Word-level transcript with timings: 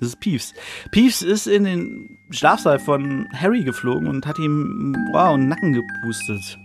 Das 0.00 0.08
ist 0.08 0.20
Peeves. 0.20 0.54
Peeves 0.90 1.22
ist 1.22 1.46
in 1.46 1.64
den 1.64 2.18
Schlafsaal 2.30 2.78
von 2.78 3.28
Harry 3.34 3.62
geflogen 3.62 4.08
und 4.08 4.26
hat 4.26 4.38
ihm 4.38 4.96
wow, 5.12 5.36
den 5.36 5.48
Nacken 5.48 5.72
gepustet. 5.74 6.58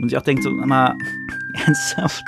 Und 0.00 0.08
sich 0.08 0.18
auch 0.18 0.22
denkt 0.22 0.42
so, 0.42 0.50
mal 0.50 0.96
ernsthaft. 1.54 2.24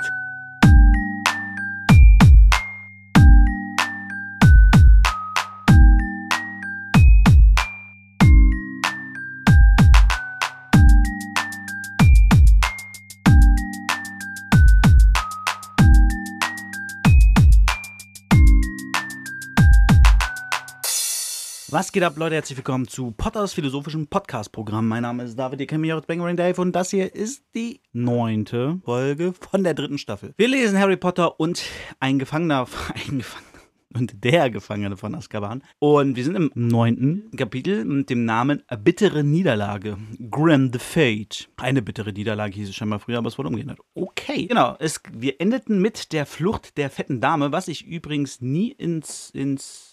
Was 21.73 21.91
geht 21.91 22.03
ab, 22.03 22.17
Leute? 22.17 22.35
Herzlich 22.35 22.55
willkommen 22.55 22.87
zu 22.87 23.09
Potters 23.17 23.53
philosophischem 23.53 24.05
Podcast-Programm. 24.05 24.87
Mein 24.87 25.01
Name 25.01 25.23
ist 25.23 25.39
David, 25.39 25.59
ihr 25.59 25.65
kennt 25.65 25.81
mich 25.81 25.91
aus 25.91 26.05
Bangering 26.05 26.37
Dave 26.37 26.61
und 26.61 26.71
das 26.71 26.91
hier 26.91 27.15
ist 27.15 27.45
die 27.55 27.81
neunte 27.93 28.79
Folge 28.85 29.33
von 29.33 29.63
der 29.63 29.73
dritten 29.73 29.97
Staffel. 29.97 30.35
Wir 30.37 30.49
lesen 30.49 30.77
Harry 30.77 30.97
Potter 30.97 31.39
und 31.39 31.63
ein 31.99 32.19
Gefangener, 32.19 32.67
ein 32.93 33.17
Gefangener 33.17 33.53
und 33.95 34.23
der 34.23 34.51
Gefangene 34.51 34.97
von 34.97 35.15
Azkaban. 35.15 35.63
Und 35.79 36.15
wir 36.15 36.23
sind 36.23 36.35
im 36.35 36.51
neunten 36.53 37.31
Kapitel 37.35 37.85
mit 37.85 38.11
dem 38.11 38.23
Namen 38.23 38.61
Bittere 38.83 39.23
Niederlage. 39.23 39.97
Grim 40.29 40.69
the 40.71 40.77
Fate. 40.77 41.49
Eine 41.57 41.81
bittere 41.81 42.13
Niederlage 42.13 42.53
hieß 42.53 42.69
es 42.69 42.75
scheinbar 42.75 42.99
früher, 42.99 43.17
aber 43.17 43.29
es 43.29 43.39
wurde 43.39 43.49
umgeändert. 43.49 43.79
Okay. 43.95 44.45
Genau, 44.45 44.75
es, 44.77 45.01
wir 45.11 45.41
endeten 45.41 45.81
mit 45.81 46.13
der 46.13 46.27
Flucht 46.27 46.77
der 46.77 46.91
fetten 46.91 47.19
Dame, 47.19 47.51
was 47.51 47.67
ich 47.67 47.83
übrigens 47.83 48.41
nie 48.41 48.71
ins, 48.71 49.31
ins 49.31 49.92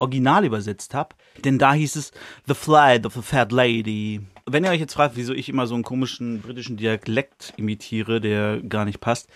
Original 0.00 0.44
übersetzt 0.44 0.94
habe. 0.94 1.14
Denn 1.44 1.58
da 1.58 1.72
hieß 1.72 1.96
es 1.96 2.12
The 2.46 2.54
Flight 2.54 3.06
of 3.06 3.16
a 3.16 3.22
Fat 3.22 3.52
Lady. 3.52 4.20
Wenn 4.46 4.64
ihr 4.64 4.70
euch 4.70 4.80
jetzt 4.80 4.94
fragt, 4.94 5.16
wieso 5.16 5.32
ich 5.32 5.48
immer 5.48 5.66
so 5.66 5.74
einen 5.74 5.84
komischen 5.84 6.40
britischen 6.40 6.76
Dialekt 6.76 7.54
imitiere, 7.56 8.20
der 8.20 8.60
gar 8.62 8.84
nicht 8.84 9.00
passt, 9.00 9.28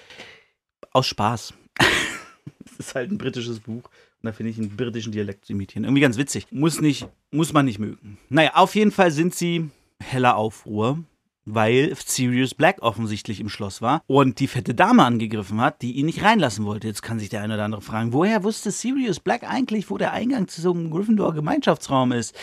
aus 0.92 1.06
Spaß. 1.06 1.54
das 1.78 2.78
ist 2.78 2.94
halt 2.94 3.10
ein 3.10 3.18
britisches 3.18 3.60
Buch. 3.60 3.84
Und 3.84 4.28
da 4.28 4.32
finde 4.32 4.50
ich 4.50 4.58
einen 4.58 4.76
britischen 4.76 5.12
Dialekt 5.12 5.44
zu 5.44 5.52
imitieren. 5.52 5.84
Irgendwie 5.84 6.00
ganz 6.00 6.16
witzig. 6.16 6.46
Muss 6.50 6.80
nicht, 6.80 7.06
muss 7.30 7.52
man 7.52 7.66
nicht 7.66 7.78
mögen. 7.78 8.18
Naja, 8.30 8.52
auf 8.54 8.74
jeden 8.74 8.90
Fall 8.90 9.10
sind 9.10 9.34
sie 9.34 9.70
heller 10.00 10.36
Aufruhr 10.36 11.04
weil 11.44 11.94
Sirius 11.96 12.54
Black 12.54 12.78
offensichtlich 12.80 13.40
im 13.40 13.48
Schloss 13.48 13.82
war 13.82 14.02
und 14.06 14.40
die 14.40 14.46
fette 14.46 14.74
Dame 14.74 15.04
angegriffen 15.04 15.60
hat, 15.60 15.82
die 15.82 15.92
ihn 15.92 16.06
nicht 16.06 16.22
reinlassen 16.22 16.64
wollte. 16.64 16.86
Jetzt 16.86 17.02
kann 17.02 17.18
sich 17.18 17.28
der 17.28 17.42
eine 17.42 17.54
oder 17.54 17.64
andere 17.64 17.82
fragen, 17.82 18.12
woher 18.12 18.44
wusste 18.44 18.70
Sirius 18.70 19.20
Black 19.20 19.44
eigentlich, 19.44 19.90
wo 19.90 19.98
der 19.98 20.12
Eingang 20.12 20.48
zu 20.48 20.60
so 20.60 20.72
einem 20.72 20.90
Gryffindor-Gemeinschaftsraum 20.90 22.12
ist? 22.12 22.34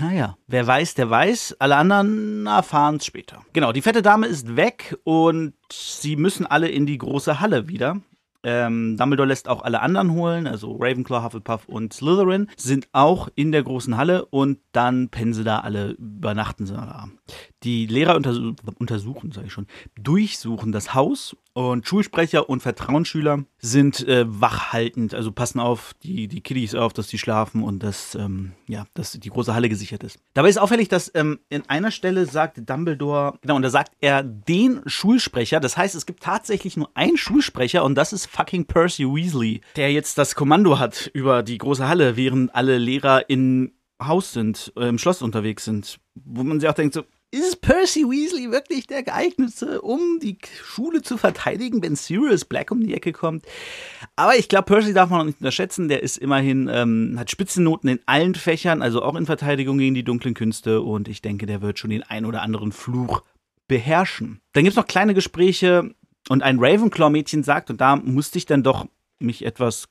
Naja, 0.00 0.36
wer 0.46 0.66
weiß, 0.66 0.94
der 0.94 1.10
weiß. 1.10 1.56
Alle 1.58 1.76
anderen 1.76 2.46
erfahren 2.46 2.96
es 2.96 3.06
später. 3.06 3.42
Genau, 3.52 3.72
die 3.72 3.82
fette 3.82 4.02
Dame 4.02 4.26
ist 4.26 4.56
weg 4.56 4.96
und 5.04 5.54
sie 5.72 6.16
müssen 6.16 6.46
alle 6.46 6.68
in 6.68 6.86
die 6.86 6.98
große 6.98 7.40
Halle 7.40 7.68
wieder. 7.68 8.00
Ähm, 8.42 8.96
Dumbledore 8.96 9.28
lässt 9.28 9.48
auch 9.48 9.62
alle 9.62 9.80
anderen 9.80 10.12
holen, 10.12 10.46
also 10.46 10.72
Ravenclaw, 10.72 11.24
Hufflepuff 11.24 11.68
und 11.68 11.92
Slytherin 11.92 12.48
sind 12.56 12.88
auch 12.92 13.28
in 13.34 13.52
der 13.52 13.62
großen 13.62 13.98
Halle 13.98 14.24
und 14.24 14.58
dann 14.72 15.10
pennen 15.10 15.34
sie 15.34 15.44
da 15.44 15.58
alle, 15.58 15.90
übernachten 15.90 16.64
sie 16.64 16.72
da. 16.72 17.08
Die 17.62 17.86
Lehrer 17.86 18.16
untersuch 18.16 18.54
untersuchen, 18.78 19.32
sage 19.32 19.48
ich 19.48 19.52
schon, 19.52 19.66
durchsuchen 19.98 20.72
das 20.72 20.94
Haus 20.94 21.36
und 21.52 21.86
Schulsprecher 21.86 22.48
und 22.48 22.62
Vertrauensschüler 22.62 23.44
sind 23.58 24.06
äh, 24.06 24.24
wachhaltend, 24.26 25.14
also 25.14 25.32
passen 25.32 25.60
auf 25.60 25.94
die, 26.02 26.28
die 26.28 26.40
Kiddies 26.40 26.74
auf, 26.74 26.92
dass 26.92 27.08
die 27.08 27.18
schlafen 27.18 27.62
und 27.62 27.82
dass, 27.82 28.14
ähm, 28.14 28.52
ja, 28.66 28.86
dass 28.94 29.12
die 29.12 29.28
große 29.28 29.54
Halle 29.54 29.68
gesichert 29.68 30.04
ist. 30.04 30.18
Dabei 30.34 30.48
ist 30.48 30.58
auffällig, 30.58 30.88
dass 30.88 31.10
ähm, 31.14 31.40
in 31.48 31.68
einer 31.68 31.90
Stelle 31.90 32.26
sagt 32.26 32.68
Dumbledore, 32.68 33.38
genau, 33.42 33.56
und 33.56 33.62
da 33.62 33.70
sagt 33.70 33.92
er 34.00 34.22
den 34.22 34.80
Schulsprecher, 34.86 35.60
das 35.60 35.76
heißt, 35.76 35.94
es 35.94 36.06
gibt 36.06 36.22
tatsächlich 36.22 36.76
nur 36.76 36.90
einen 36.94 37.16
Schulsprecher 37.16 37.84
und 37.84 37.94
das 37.94 38.12
ist 38.12 38.26
fucking 38.26 38.66
Percy 38.66 39.04
Weasley, 39.04 39.60
der 39.76 39.92
jetzt 39.92 40.18
das 40.18 40.34
Kommando 40.34 40.78
hat 40.78 41.10
über 41.12 41.42
die 41.42 41.58
große 41.58 41.86
Halle, 41.86 42.16
während 42.16 42.54
alle 42.54 42.78
Lehrer 42.78 43.28
im 43.28 43.72
Haus 44.02 44.32
sind, 44.32 44.72
äh, 44.76 44.88
im 44.88 44.98
Schloss 44.98 45.20
unterwegs 45.20 45.64
sind. 45.64 45.98
Wo 46.14 46.42
man 46.42 46.60
sich 46.60 46.68
auch 46.68 46.74
denkt, 46.74 46.94
so, 46.94 47.02
ist 47.30 47.60
Percy 47.60 48.00
Weasley 48.00 48.50
wirklich 48.50 48.86
der 48.86 49.02
geeignete, 49.02 49.80
um 49.82 50.18
die 50.20 50.38
Schule 50.64 51.02
zu 51.02 51.16
verteidigen, 51.16 51.82
wenn 51.82 51.94
Sirius 51.94 52.44
Black 52.44 52.70
um 52.70 52.80
die 52.80 52.94
Ecke 52.94 53.12
kommt? 53.12 53.44
Aber 54.16 54.36
ich 54.36 54.48
glaube, 54.48 54.64
Percy 54.64 54.92
darf 54.92 55.10
man 55.10 55.20
noch 55.20 55.26
nicht 55.26 55.40
unterschätzen. 55.40 55.88
Der 55.88 56.02
ist 56.02 56.16
immerhin, 56.18 56.68
ähm, 56.72 57.16
hat 57.18 57.30
Spitzennoten 57.30 57.88
in 57.88 58.00
allen 58.06 58.34
Fächern, 58.34 58.82
also 58.82 59.02
auch 59.02 59.14
in 59.14 59.26
Verteidigung 59.26 59.78
gegen 59.78 59.94
die 59.94 60.02
dunklen 60.02 60.34
Künste. 60.34 60.80
Und 60.80 61.08
ich 61.08 61.22
denke, 61.22 61.46
der 61.46 61.62
wird 61.62 61.78
schon 61.78 61.90
den 61.90 62.02
ein 62.02 62.24
oder 62.24 62.42
anderen 62.42 62.72
Fluch 62.72 63.22
beherrschen. 63.68 64.40
Dann 64.52 64.64
gibt 64.64 64.72
es 64.72 64.76
noch 64.76 64.88
kleine 64.88 65.14
Gespräche 65.14 65.94
und 66.28 66.42
ein 66.42 66.58
Ravenclaw-Mädchen 66.58 67.44
sagt, 67.44 67.70
und 67.70 67.80
da 67.80 67.96
musste 67.96 68.38
ich 68.38 68.46
dann 68.46 68.64
doch 68.64 68.86
mich 69.20 69.44
etwas 69.44 69.88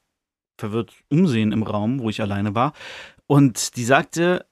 verwirrt 0.57 0.94
umsehen 1.09 1.53
im 1.53 1.63
Raum, 1.63 2.00
wo 2.01 2.09
ich 2.09 2.21
alleine 2.21 2.53
war. 2.53 2.73
Und 3.27 3.77
die 3.77 3.85
sagte, 3.85 4.45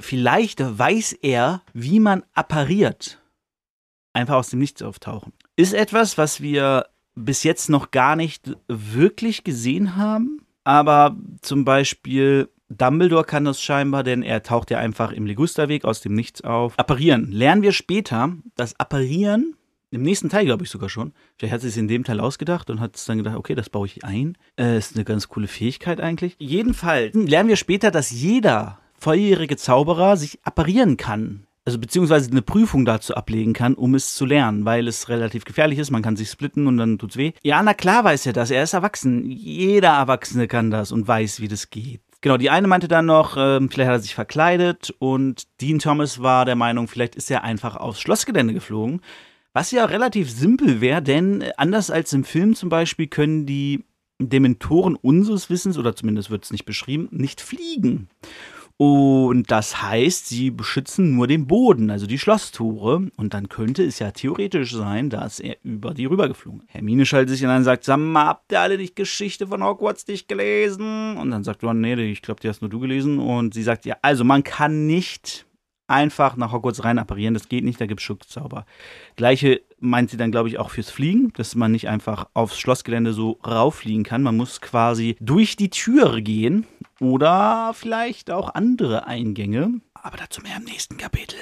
vielleicht 0.00 0.60
weiß 0.60 1.12
er, 1.22 1.62
wie 1.72 2.00
man 2.00 2.22
appariert. 2.34 3.20
Einfach 4.12 4.36
aus 4.36 4.50
dem 4.50 4.60
Nichts 4.60 4.82
auftauchen. 4.82 5.32
Ist 5.56 5.74
etwas, 5.74 6.16
was 6.18 6.40
wir 6.40 6.86
bis 7.14 7.42
jetzt 7.42 7.68
noch 7.68 7.90
gar 7.90 8.14
nicht 8.16 8.56
wirklich 8.68 9.44
gesehen 9.44 9.96
haben. 9.96 10.42
Aber 10.64 11.16
zum 11.40 11.64
Beispiel 11.64 12.48
Dumbledore 12.68 13.24
kann 13.24 13.44
das 13.44 13.62
scheinbar, 13.62 14.02
denn 14.02 14.22
er 14.22 14.42
taucht 14.42 14.70
ja 14.70 14.78
einfach 14.78 15.12
im 15.12 15.26
Ligusterweg 15.26 15.84
aus 15.84 16.00
dem 16.00 16.14
Nichts 16.14 16.42
auf. 16.42 16.78
Apparieren. 16.78 17.30
Lernen 17.30 17.62
wir 17.62 17.72
später, 17.72 18.32
dass 18.56 18.78
Apparieren, 18.78 19.54
im 19.90 20.02
nächsten 20.02 20.28
Teil 20.28 20.44
glaube 20.44 20.64
ich 20.64 20.70
sogar 20.70 20.88
schon, 20.88 21.12
vielleicht 21.38 21.54
hat 21.54 21.60
sie 21.60 21.68
es 21.68 21.76
in 21.76 21.88
dem 21.88 22.04
Teil 22.04 22.20
ausgedacht 22.20 22.68
und 22.70 22.80
hat 22.80 22.96
es 22.96 23.04
dann 23.04 23.18
gedacht, 23.18 23.36
okay, 23.36 23.54
das 23.54 23.70
baue 23.70 23.86
ich 23.86 24.04
ein. 24.04 24.36
Äh, 24.58 24.76
ist 24.76 24.96
eine 24.96 25.04
ganz 25.04 25.28
coole 25.28 25.46
Fähigkeit 25.46 26.00
eigentlich. 26.00 26.34
Jedenfalls 26.38 27.14
lernen 27.14 27.48
wir 27.48 27.56
später, 27.56 27.90
dass 27.90 28.10
jeder 28.10 28.80
volljährige 28.98 29.56
Zauberer 29.56 30.16
sich 30.16 30.38
apparieren 30.44 30.96
kann. 30.96 31.46
Also 31.64 31.80
beziehungsweise 31.80 32.30
eine 32.30 32.42
Prüfung 32.42 32.84
dazu 32.84 33.14
ablegen 33.16 33.52
kann, 33.52 33.74
um 33.74 33.96
es 33.96 34.14
zu 34.14 34.24
lernen, 34.24 34.64
weil 34.64 34.86
es 34.86 35.08
relativ 35.08 35.44
gefährlich 35.44 35.80
ist, 35.80 35.90
man 35.90 36.02
kann 36.02 36.14
sich 36.14 36.30
splitten 36.30 36.68
und 36.68 36.76
dann 36.76 36.98
tut's 36.98 37.16
weh. 37.16 37.32
Ja, 37.42 37.60
na 37.60 37.74
klar 37.74 38.04
weiß 38.04 38.26
er 38.26 38.32
das, 38.32 38.52
er 38.52 38.62
ist 38.62 38.72
erwachsen. 38.72 39.28
Jeder 39.28 39.88
Erwachsene 39.88 40.46
kann 40.46 40.70
das 40.70 40.92
und 40.92 41.08
weiß, 41.08 41.40
wie 41.40 41.48
das 41.48 41.70
geht. 41.70 42.02
Genau, 42.20 42.36
die 42.36 42.50
eine 42.50 42.68
meinte 42.68 42.86
dann 42.86 43.06
noch, 43.06 43.36
äh, 43.36 43.60
vielleicht 43.68 43.88
hat 43.88 43.96
er 43.96 44.00
sich 44.00 44.14
verkleidet 44.14 44.94
und 45.00 45.48
Dean 45.60 45.80
Thomas 45.80 46.22
war 46.22 46.44
der 46.44 46.56
Meinung, 46.56 46.86
vielleicht 46.86 47.16
ist 47.16 47.30
er 47.32 47.42
einfach 47.42 47.76
aufs 47.76 48.00
Schlossgelände 48.00 48.54
geflogen. 48.54 49.00
Was 49.52 49.70
ja 49.70 49.86
relativ 49.86 50.30
simpel 50.30 50.80
wäre, 50.80 51.02
denn 51.02 51.44
anders 51.56 51.90
als 51.90 52.12
im 52.12 52.24
Film 52.24 52.54
zum 52.54 52.68
Beispiel 52.68 53.06
können 53.08 53.46
die 53.46 53.84
Dementoren 54.18 54.96
unseres 54.96 55.50
Wissens, 55.50 55.78
oder 55.78 55.96
zumindest 55.96 56.30
wird 56.30 56.44
es 56.44 56.52
nicht 56.52 56.64
beschrieben, 56.64 57.08
nicht 57.10 57.40
fliegen. 57.40 58.08
Und 58.78 59.50
das 59.50 59.80
heißt, 59.80 60.28
sie 60.28 60.50
beschützen 60.50 61.14
nur 61.14 61.26
den 61.26 61.46
Boden, 61.46 61.90
also 61.90 62.06
die 62.06 62.18
Schlosstore. 62.18 63.08
Und 63.16 63.32
dann 63.32 63.48
könnte 63.48 63.82
es 63.82 63.98
ja 64.00 64.10
theoretisch 64.10 64.72
sein, 64.72 65.08
dass 65.08 65.40
er 65.40 65.56
über 65.62 65.94
die 65.94 66.04
rübergeflogen 66.04 66.60
ist. 66.60 66.74
Hermine 66.74 67.06
schaltet 67.06 67.36
sich 67.36 67.46
an 67.46 67.56
und 67.56 67.64
sagt, 67.64 67.84
sag 67.84 67.96
mal, 67.96 68.26
habt 68.26 68.52
ihr 68.52 68.60
alle 68.60 68.76
die 68.76 68.94
Geschichte 68.94 69.46
von 69.46 69.64
Hogwarts 69.64 70.06
nicht 70.08 70.28
gelesen? 70.28 71.16
Und 71.16 71.30
dann 71.30 71.42
sagt 71.42 71.64
Ron, 71.64 71.80
nee, 71.80 71.94
ich 71.94 72.20
glaube, 72.20 72.40
die 72.40 72.48
hast 72.48 72.60
nur 72.60 72.68
du 72.68 72.78
gelesen. 72.80 73.18
Und 73.18 73.54
sie 73.54 73.62
sagt, 73.62 73.86
ja, 73.86 73.96
also 74.02 74.24
man 74.24 74.44
kann 74.44 74.86
nicht 74.86 75.46
einfach 75.88 76.36
nach 76.36 76.52
Hogwarts 76.52 76.84
rein 76.84 76.98
apparieren. 76.98 77.34
Das 77.34 77.48
geht 77.48 77.64
nicht, 77.64 77.80
da 77.80 77.86
gibt 77.86 78.00
es 78.00 78.04
Schutzzauber. 78.04 78.66
Gleiche 79.16 79.62
meint 79.78 80.10
sie 80.10 80.16
dann, 80.16 80.30
glaube 80.30 80.48
ich, 80.48 80.58
auch 80.58 80.70
fürs 80.70 80.90
Fliegen, 80.90 81.32
dass 81.34 81.54
man 81.54 81.72
nicht 81.72 81.88
einfach 81.88 82.28
aufs 82.34 82.58
Schlossgelände 82.58 83.12
so 83.12 83.38
rauffliegen 83.46 84.04
kann. 84.04 84.22
Man 84.22 84.36
muss 84.36 84.60
quasi 84.60 85.16
durch 85.20 85.56
die 85.56 85.70
Türe 85.70 86.22
gehen 86.22 86.66
oder 87.00 87.72
vielleicht 87.74 88.30
auch 88.30 88.54
andere 88.54 89.06
Eingänge. 89.06 89.80
Aber 89.94 90.16
dazu 90.16 90.40
mehr 90.40 90.56
im 90.56 90.64
nächsten 90.64 90.96
Kapitel. 90.96 91.38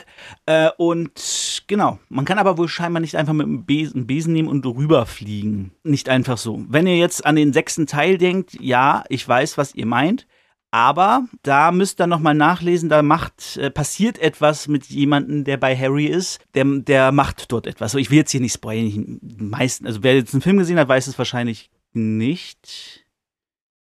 Äh, 0.46 0.70
und 0.78 1.64
genau, 1.66 1.98
man 2.08 2.24
kann 2.24 2.38
aber 2.38 2.58
wohl 2.58 2.68
scheinbar 2.68 3.00
nicht 3.00 3.16
einfach 3.16 3.32
mit 3.32 3.46
einem 3.46 3.64
Besen, 3.64 4.06
Besen 4.06 4.32
nehmen 4.32 4.48
und 4.48 4.64
rüberfliegen. 4.64 5.72
Nicht 5.82 6.08
einfach 6.08 6.38
so. 6.38 6.64
Wenn 6.68 6.86
ihr 6.86 6.96
jetzt 6.96 7.26
an 7.26 7.36
den 7.36 7.52
sechsten 7.52 7.86
Teil 7.86 8.18
denkt, 8.18 8.54
ja, 8.60 9.04
ich 9.08 9.26
weiß, 9.28 9.58
was 9.58 9.74
ihr 9.74 9.86
meint. 9.86 10.26
Aber 10.70 11.28
da 11.44 11.70
müsst 11.70 12.00
ihr 12.00 12.08
nochmal 12.08 12.34
nachlesen, 12.34 12.88
da 12.88 13.02
macht, 13.02 13.58
äh, 13.58 13.70
passiert 13.70 14.18
etwas 14.18 14.66
mit 14.66 14.86
jemandem, 14.86 15.44
der 15.44 15.56
bei 15.56 15.76
Harry 15.76 16.06
ist. 16.06 16.40
Der, 16.54 16.64
der 16.64 17.12
macht 17.12 17.52
dort 17.52 17.68
etwas. 17.68 17.92
So, 17.92 17.98
ich 17.98 18.10
will 18.10 18.18
jetzt 18.18 18.32
hier 18.32 18.40
nicht 18.40 18.54
spoilern. 18.54 19.20
meisten, 19.38 19.86
also 19.86 20.02
wer 20.02 20.16
jetzt 20.16 20.34
einen 20.34 20.42
Film 20.42 20.56
gesehen 20.56 20.80
hat, 20.80 20.88
weiß 20.88 21.06
es 21.06 21.16
wahrscheinlich 21.16 21.70
nicht. 21.92 23.03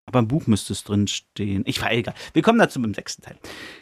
Aber 0.05 0.19
im 0.19 0.27
Buch 0.27 0.47
müsste 0.47 0.73
es 0.73 0.83
drin 0.83 1.07
stehen. 1.07 1.63
Ich 1.65 1.81
war 1.81 1.91
egal. 1.91 2.13
Wir 2.33 2.41
kommen 2.41 2.59
dazu 2.59 2.81
im 2.81 2.93
sechsten 2.93 3.21
Teil. 3.21 3.37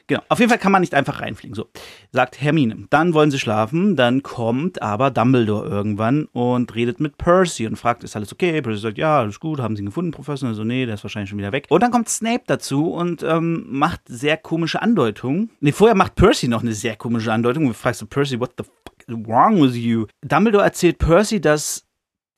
Genau. 0.06 0.22
Auf 0.30 0.40
jeden 0.40 0.50
Fall 0.50 0.60
kann 0.60 0.72
man 0.72 0.82
nicht 0.82 0.94
einfach 0.94 1.20
reinfliegen. 1.20 1.56
So, 1.56 1.68
sagt 2.12 2.40
Hermine. 2.40 2.86
Dann 2.92 3.14
wollen 3.14 3.32
sie 3.32 3.40
schlafen. 3.40 3.96
Dann 3.96 4.22
kommt 4.22 4.82
aber 4.82 5.10
Dumbledore 5.10 5.68
irgendwann 5.68 6.26
und 6.26 6.76
redet 6.76 7.00
mit 7.00 7.18
Percy 7.18 7.66
und 7.66 7.76
fragt, 7.76 8.04
ist 8.04 8.16
alles 8.16 8.32
okay? 8.32 8.62
Percy 8.62 8.82
sagt, 8.82 8.98
ja, 9.00 9.20
alles 9.20 9.40
gut. 9.40 9.60
Haben 9.60 9.76
sie 9.76 9.82
ihn 9.82 9.88
gefunden, 9.88 10.12
Professor? 10.12 10.50
Also, 10.50 10.64
nee, 10.64 10.86
der 10.86 10.96
ist 10.96 11.04
wahrscheinlich 11.04 11.30
schon 11.30 11.40
wieder 11.40 11.52
weg. 11.52 11.66
Und 11.70 11.82
dann 11.82 11.92
kommt 11.92 12.08
Snape 12.08 12.44
dazu 12.46 12.92
und 12.92 13.24
ähm, 13.24 13.66
macht 13.70 14.02
sehr 14.06 14.38
komische 14.38 14.82
Andeutungen. 14.82 15.50
Nee, 15.60 15.72
vorher 15.72 15.96
macht 15.96 16.16
Percy 16.16 16.48
noch 16.48 16.62
eine 16.62 16.74
sehr 16.74 16.96
komische 16.98 17.34
Andeutung. 17.34 17.66
Und 17.66 17.76
fragst 17.76 18.02
du 18.02 18.06
Percy, 18.06 18.40
what 18.40 18.52
the 18.58 18.64
fuck 18.64 18.96
is 19.08 19.16
wrong 19.28 19.62
with 19.62 19.76
you? 19.76 20.06
Dumbledore 20.22 20.64
erzählt 20.64 21.00
Percy, 21.00 21.42
dass 21.42 21.88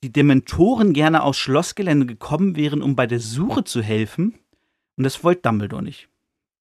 die 0.04 0.12
Dementoren 0.12 0.92
gerne 0.92 1.22
aufs 1.22 1.38
Schlossgelände 1.38 2.04
gekommen 2.04 2.56
wären, 2.56 2.82
um 2.82 2.94
bei 2.94 3.06
der 3.06 3.20
Suche 3.20 3.64
zu 3.64 3.80
helfen. 3.80 4.34
Und 4.98 5.04
das 5.04 5.24
wollte 5.24 5.40
Dumbledore 5.40 5.82
nicht. 5.82 6.10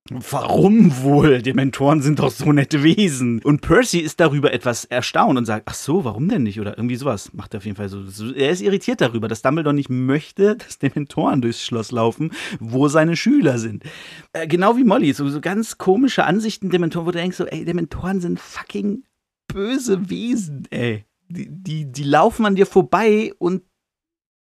Warum 0.09 1.03
wohl? 1.03 1.41
Dementoren 1.41 2.01
sind 2.01 2.19
doch 2.19 2.31
so 2.31 2.53
nette 2.53 2.83
Wesen. 2.83 3.41
Und 3.41 3.59
Percy 3.59 3.99
ist 3.99 4.21
darüber 4.21 4.53
etwas 4.53 4.85
erstaunt 4.85 5.37
und 5.37 5.43
sagt, 5.43 5.63
ach 5.69 5.73
so, 5.73 6.05
warum 6.05 6.29
denn 6.29 6.43
nicht? 6.43 6.61
Oder 6.61 6.77
irgendwie 6.77 6.95
sowas. 6.95 7.33
Macht 7.33 7.53
er 7.53 7.57
auf 7.57 7.65
jeden 7.65 7.75
Fall 7.75 7.89
so. 7.89 8.31
Er 8.31 8.49
ist 8.49 8.61
irritiert 8.61 9.01
darüber, 9.01 9.27
dass 9.27 9.41
Dumbledore 9.41 9.75
nicht 9.75 9.89
möchte, 9.89 10.55
dass 10.55 10.79
Dementoren 10.79 11.41
durchs 11.41 11.65
Schloss 11.65 11.91
laufen, 11.91 12.31
wo 12.61 12.87
seine 12.87 13.17
Schüler 13.17 13.57
sind. 13.57 13.83
Äh, 14.31 14.47
genau 14.47 14.77
wie 14.77 14.85
Molly, 14.85 15.11
so, 15.11 15.27
so 15.27 15.41
ganz 15.41 15.77
komische 15.77 16.23
Ansichten 16.23 16.69
Dementoren, 16.69 17.07
wo 17.07 17.11
du 17.11 17.19
denkst 17.19 17.35
so, 17.35 17.45
ey, 17.45 17.65
Dementoren 17.65 18.21
sind 18.21 18.39
fucking 18.39 19.03
böse 19.49 20.09
Wesen, 20.09 20.65
ey 20.69 21.05
die, 21.33 21.47
die, 21.49 21.91
die 21.91 22.03
laufen 22.03 22.45
an 22.45 22.55
dir 22.55 22.65
vorbei 22.65 23.33
und 23.37 23.63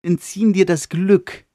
entziehen 0.04 0.54
dir 0.54 0.66
das 0.66 0.90
Glück. 0.90 1.46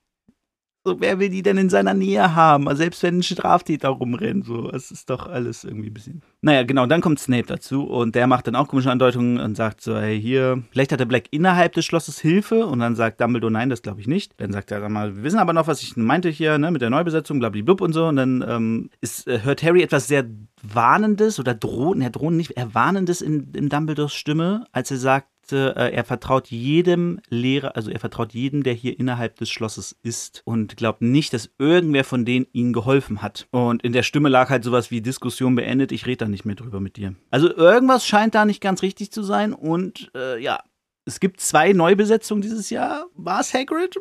So, 0.89 1.01
wer 1.01 1.19
will 1.19 1.29
die 1.29 1.43
denn 1.43 1.59
in 1.59 1.69
seiner 1.69 1.93
Nähe 1.93 2.35
haben? 2.35 2.67
Also 2.67 2.79
selbst 2.79 3.03
wenn 3.03 3.19
ein 3.19 3.23
Straftäter 3.23 3.91
rumrennt, 3.91 4.47
so, 4.47 4.71
es 4.71 4.91
ist 4.91 5.11
doch 5.11 5.27
alles 5.27 5.65
irgendwie 5.65 5.91
ein 5.91 5.93
bisschen. 5.93 6.23
Naja, 6.41 6.63
genau, 6.63 6.87
dann 6.87 7.03
kommt 7.03 7.19
Snape 7.19 7.45
dazu 7.47 7.85
und 7.85 8.15
der 8.15 8.27
macht 8.27 8.47
dann 8.47 8.57
auch 8.57 8.69
komische 8.69 8.91
Andeutungen 8.91 9.39
und 9.39 9.55
sagt 9.55 9.83
so, 9.83 9.99
hey, 9.99 10.19
hier, 10.19 10.63
vielleicht 10.71 10.91
hat 10.91 11.01
der 11.01 11.05
Black 11.05 11.25
innerhalb 11.31 11.75
des 11.75 11.85
Schlosses 11.85 12.19
Hilfe 12.19 12.65
und 12.65 12.79
dann 12.79 12.97
sagt 12.97 13.21
Dumbledore, 13.21 13.53
nein, 13.53 13.69
das 13.69 13.83
glaube 13.83 14.01
ich 14.01 14.07
nicht. 14.07 14.33
Dann 14.41 14.51
sagt 14.51 14.71
er 14.71 14.81
dann 14.81 14.93
mal, 14.93 15.15
wir 15.15 15.25
wissen 15.25 15.39
aber 15.39 15.53
noch, 15.53 15.67
was 15.67 15.83
ich 15.83 15.95
meinte 15.99 16.31
hier, 16.31 16.57
ne, 16.57 16.71
mit 16.71 16.81
der 16.81 16.89
Neubesetzung, 16.89 17.39
blablabla 17.39 17.85
und 17.85 17.93
so 17.93 18.07
und 18.07 18.17
dann 18.17 18.43
ähm, 18.49 18.91
ist, 19.03 19.29
äh, 19.29 19.41
hört 19.43 19.63
Harry 19.63 19.83
etwas 19.83 20.09
sehr 20.09 20.25
Warnendes 20.63 21.39
oder 21.39 21.53
drohen, 21.53 22.01
er 22.01 22.09
drohen 22.09 22.39
nicht, 22.39 22.53
er 22.53 22.75
Warnendes 22.75 23.21
in, 23.21 23.53
in 23.53 23.69
Dumbledores 23.69 24.15
Stimme, 24.15 24.65
als 24.73 24.91
er 24.91 24.97
sagt, 24.97 25.29
äh, 25.53 25.91
er 25.91 26.05
vertraut 26.05 26.49
jedem 26.49 27.21
Lehrer, 27.29 27.77
also 27.77 27.91
er 27.91 28.01
vertraut 28.01 28.33
jedem, 28.33 28.63
der 28.63 28.75
hier 28.75 28.99
innerhalb 28.99 29.37
des 29.37 29.51
Schlosses 29.51 29.97
ist 30.03 30.43
und 30.45 30.77
glaubt 30.77 31.03
nicht, 31.03 31.33
dass 31.33 31.51
irgendwer 31.59 32.05
von 32.05 32.25
denen 32.25 32.47
ihm 32.53 32.73
geholfen 32.73 33.23
hat. 33.23 33.47
Und 33.51 33.83
in 33.83 33.93
der 33.93 34.03
Stimme 34.03 34.29
lag 34.29 34.51
halt 34.51 34.65
sowas 34.65 34.91
wie 34.91 35.01
Diskussion 35.01 35.55
beendet, 35.55 35.93
ich 35.93 36.07
rede 36.07 36.25
da 36.25 36.29
nicht 36.29 36.45
mehr 36.45 36.57
drüber 36.57 36.81
mit 36.81 36.97
dir. 36.97 37.15
Also 37.31 37.55
irgendwas 37.55 38.07
scheint 38.07 38.35
da 38.35 38.45
nicht 38.45 38.61
ganz 38.61 38.83
richtig 38.83 39.13
zu 39.13 39.23
sein 39.23 39.53
und 39.53 40.11
äh, 40.15 40.41
ja, 40.41 40.61
es 41.05 41.21
gibt 41.21 41.41
zwei 41.41 41.73
Neubesetzungen 41.73 42.43
dieses 42.43 42.71
Jahr. 42.71 43.07
War 43.15 43.41
es 43.41 43.55
Hagrid? 43.55 43.97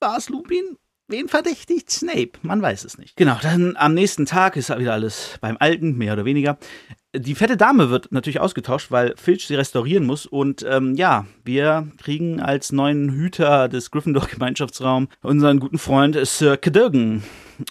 War 0.00 0.18
es 0.18 0.28
Lupin? 0.28 0.76
Wen 1.08 1.28
verdächtigt 1.28 1.90
Snape? 1.90 2.32
Man 2.42 2.62
weiß 2.62 2.84
es 2.84 2.96
nicht. 2.96 3.16
Genau, 3.16 3.36
dann 3.42 3.76
am 3.76 3.94
nächsten 3.94 4.24
Tag 4.24 4.56
ist 4.56 4.76
wieder 4.76 4.92
alles 4.92 5.36
beim 5.40 5.56
Alten, 5.58 5.96
mehr 5.98 6.12
oder 6.14 6.24
weniger. 6.24 6.58
Die 7.14 7.34
fette 7.34 7.58
Dame 7.58 7.90
wird 7.90 8.10
natürlich 8.10 8.40
ausgetauscht, 8.40 8.90
weil 8.90 9.12
Filch 9.18 9.46
sie 9.46 9.54
restaurieren 9.54 10.06
muss. 10.06 10.24
Und 10.24 10.64
ähm, 10.66 10.94
ja, 10.94 11.26
wir 11.44 11.88
kriegen 11.98 12.40
als 12.40 12.72
neuen 12.72 13.10
Hüter 13.10 13.68
des 13.68 13.90
Gryffindor-Gemeinschaftsraums 13.90 15.08
unseren 15.20 15.60
guten 15.60 15.76
Freund 15.76 16.16
Sir 16.24 16.56
Cadogan. 16.56 17.22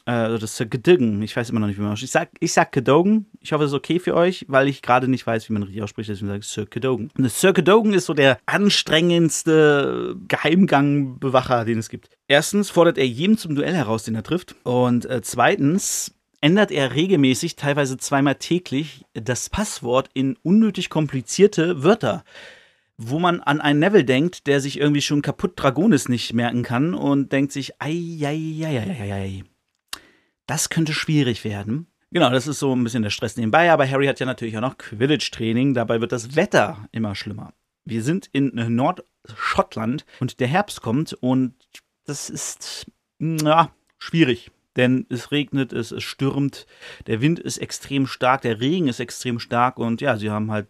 Äh, 0.06 0.38
das 0.38 0.58
Sir 0.58 0.68
Cadogan. 0.68 1.24
Ich 1.24 1.36
weiß 1.36 1.50
immer 1.50 1.60
noch 1.60 1.66
nicht, 1.66 1.80
wie 1.80 1.82
man 1.82 1.94
ausspricht. 1.94 2.10
Ich 2.10 2.12
sag, 2.12 2.30
ich 2.40 2.54
sag 2.54 2.72
Cadogan. 2.72 3.26
Ich 3.40 3.52
hoffe, 3.52 3.64
es 3.64 3.72
ist 3.72 3.76
okay 3.76 3.98
für 3.98 4.14
euch, 4.14 4.46
weil 4.48 4.68
ich 4.68 4.84
gerade 4.84 5.08
nicht 5.08 5.26
weiß, 5.26 5.50
wie 5.50 5.54
man 5.54 5.64
richtig 5.64 5.82
ausspricht. 5.82 6.12
Deswegen 6.12 6.28
sage 6.28 6.42
ich 6.42 6.46
Sir 6.46 6.68
Cadogan. 6.68 7.10
Und 7.18 7.32
Sir 7.32 7.52
Cadogan 7.52 7.94
ist 7.94 8.06
so 8.06 8.14
der 8.14 8.38
anstrengendste 8.46 10.18
Geheimgangbewacher, 10.28 11.66
den 11.66 11.80
es 11.80 11.90
gibt. 11.90 12.10
Erstens 12.28 12.70
fordert 12.70 13.00
er 13.00 13.08
jedem 13.08 13.40
zum 13.40 13.56
Duell 13.56 13.74
heraus, 13.74 14.04
den 14.04 14.14
er 14.14 14.22
trifft. 14.22 14.56
Und 14.64 15.08
äh, 15.08 15.24
zweitens 15.24 16.14
ändert 16.42 16.72
er 16.72 16.96
regelmäßig, 16.96 17.56
teilweise 17.56 17.98
zweimal 17.98 18.36
täglich, 18.36 19.06
das 19.14 19.50
Passwort 19.50 20.10
in 20.14 20.36
unnötig 20.42 20.90
komplizierte 20.90 21.84
Wörter, 21.84 22.24
wo 22.98 23.20
man 23.20 23.40
an 23.40 23.62
einen 23.62 23.80
Neville 23.80 24.04
denkt, 24.06 24.48
der 24.48 24.60
sich 24.60 24.80
irgendwie 24.80 25.02
schon 25.02 25.22
kaputt 25.22 25.54
Dragonis 25.56 26.10
nicht 26.10 26.34
merken 26.34 26.64
kann 26.64 26.94
und 26.94 27.32
denkt 27.32 27.52
sich, 27.52 27.80
ei, 27.80 28.18
ei, 28.22 28.66
ei, 28.66 28.80
ei, 28.80 29.14
ei, 29.14 29.44
das 30.48 30.70
könnte 30.70 30.94
schwierig 30.94 31.44
werden. 31.44 31.88
Genau, 32.12 32.30
das 32.30 32.48
ist 32.48 32.60
so 32.60 32.76
ein 32.76 32.84
bisschen 32.84 33.04
der 33.04 33.10
Stress 33.10 33.38
nebenbei, 33.38 33.72
aber 33.72 33.90
Harry 33.90 34.08
hat 34.08 34.20
ja 34.20 34.26
natürlich 34.26 34.58
auch 34.58 34.62
noch 34.62 34.78
Quidditch-Training, 34.78 35.74
dabei 35.74 36.02
wird 36.02 36.12
das 36.12 36.36
Wetter 36.36 36.90
immer 36.92 37.16
schlimmer. 37.16 37.54
Wir 37.86 38.04
sind 38.04 38.30
in 38.34 38.52
Nordschottland 38.54 40.06
und 40.20 40.40
der 40.40 40.48
Herbst 40.48 40.82
kommt 40.82 41.14
und 41.14 41.54
das 42.06 42.30
ist, 42.30 42.88
ja, 43.20 43.72
schwierig 43.98 44.52
denn 44.76 45.06
es 45.10 45.32
regnet, 45.32 45.74
es, 45.74 45.92
es 45.92 46.04
stürmt, 46.04 46.66
der 47.08 47.22
Wind 47.22 47.40
ist 47.40 47.58
extrem 47.58 48.08
stark, 48.08 48.42
der 48.42 48.60
Regen 48.60 48.88
ist 48.88 49.00
extrem 49.00 49.40
stark 49.40 49.78
und 49.78 50.02
ja, 50.02 50.18
sie 50.18 50.30
haben 50.30 50.52
halt 50.52 50.68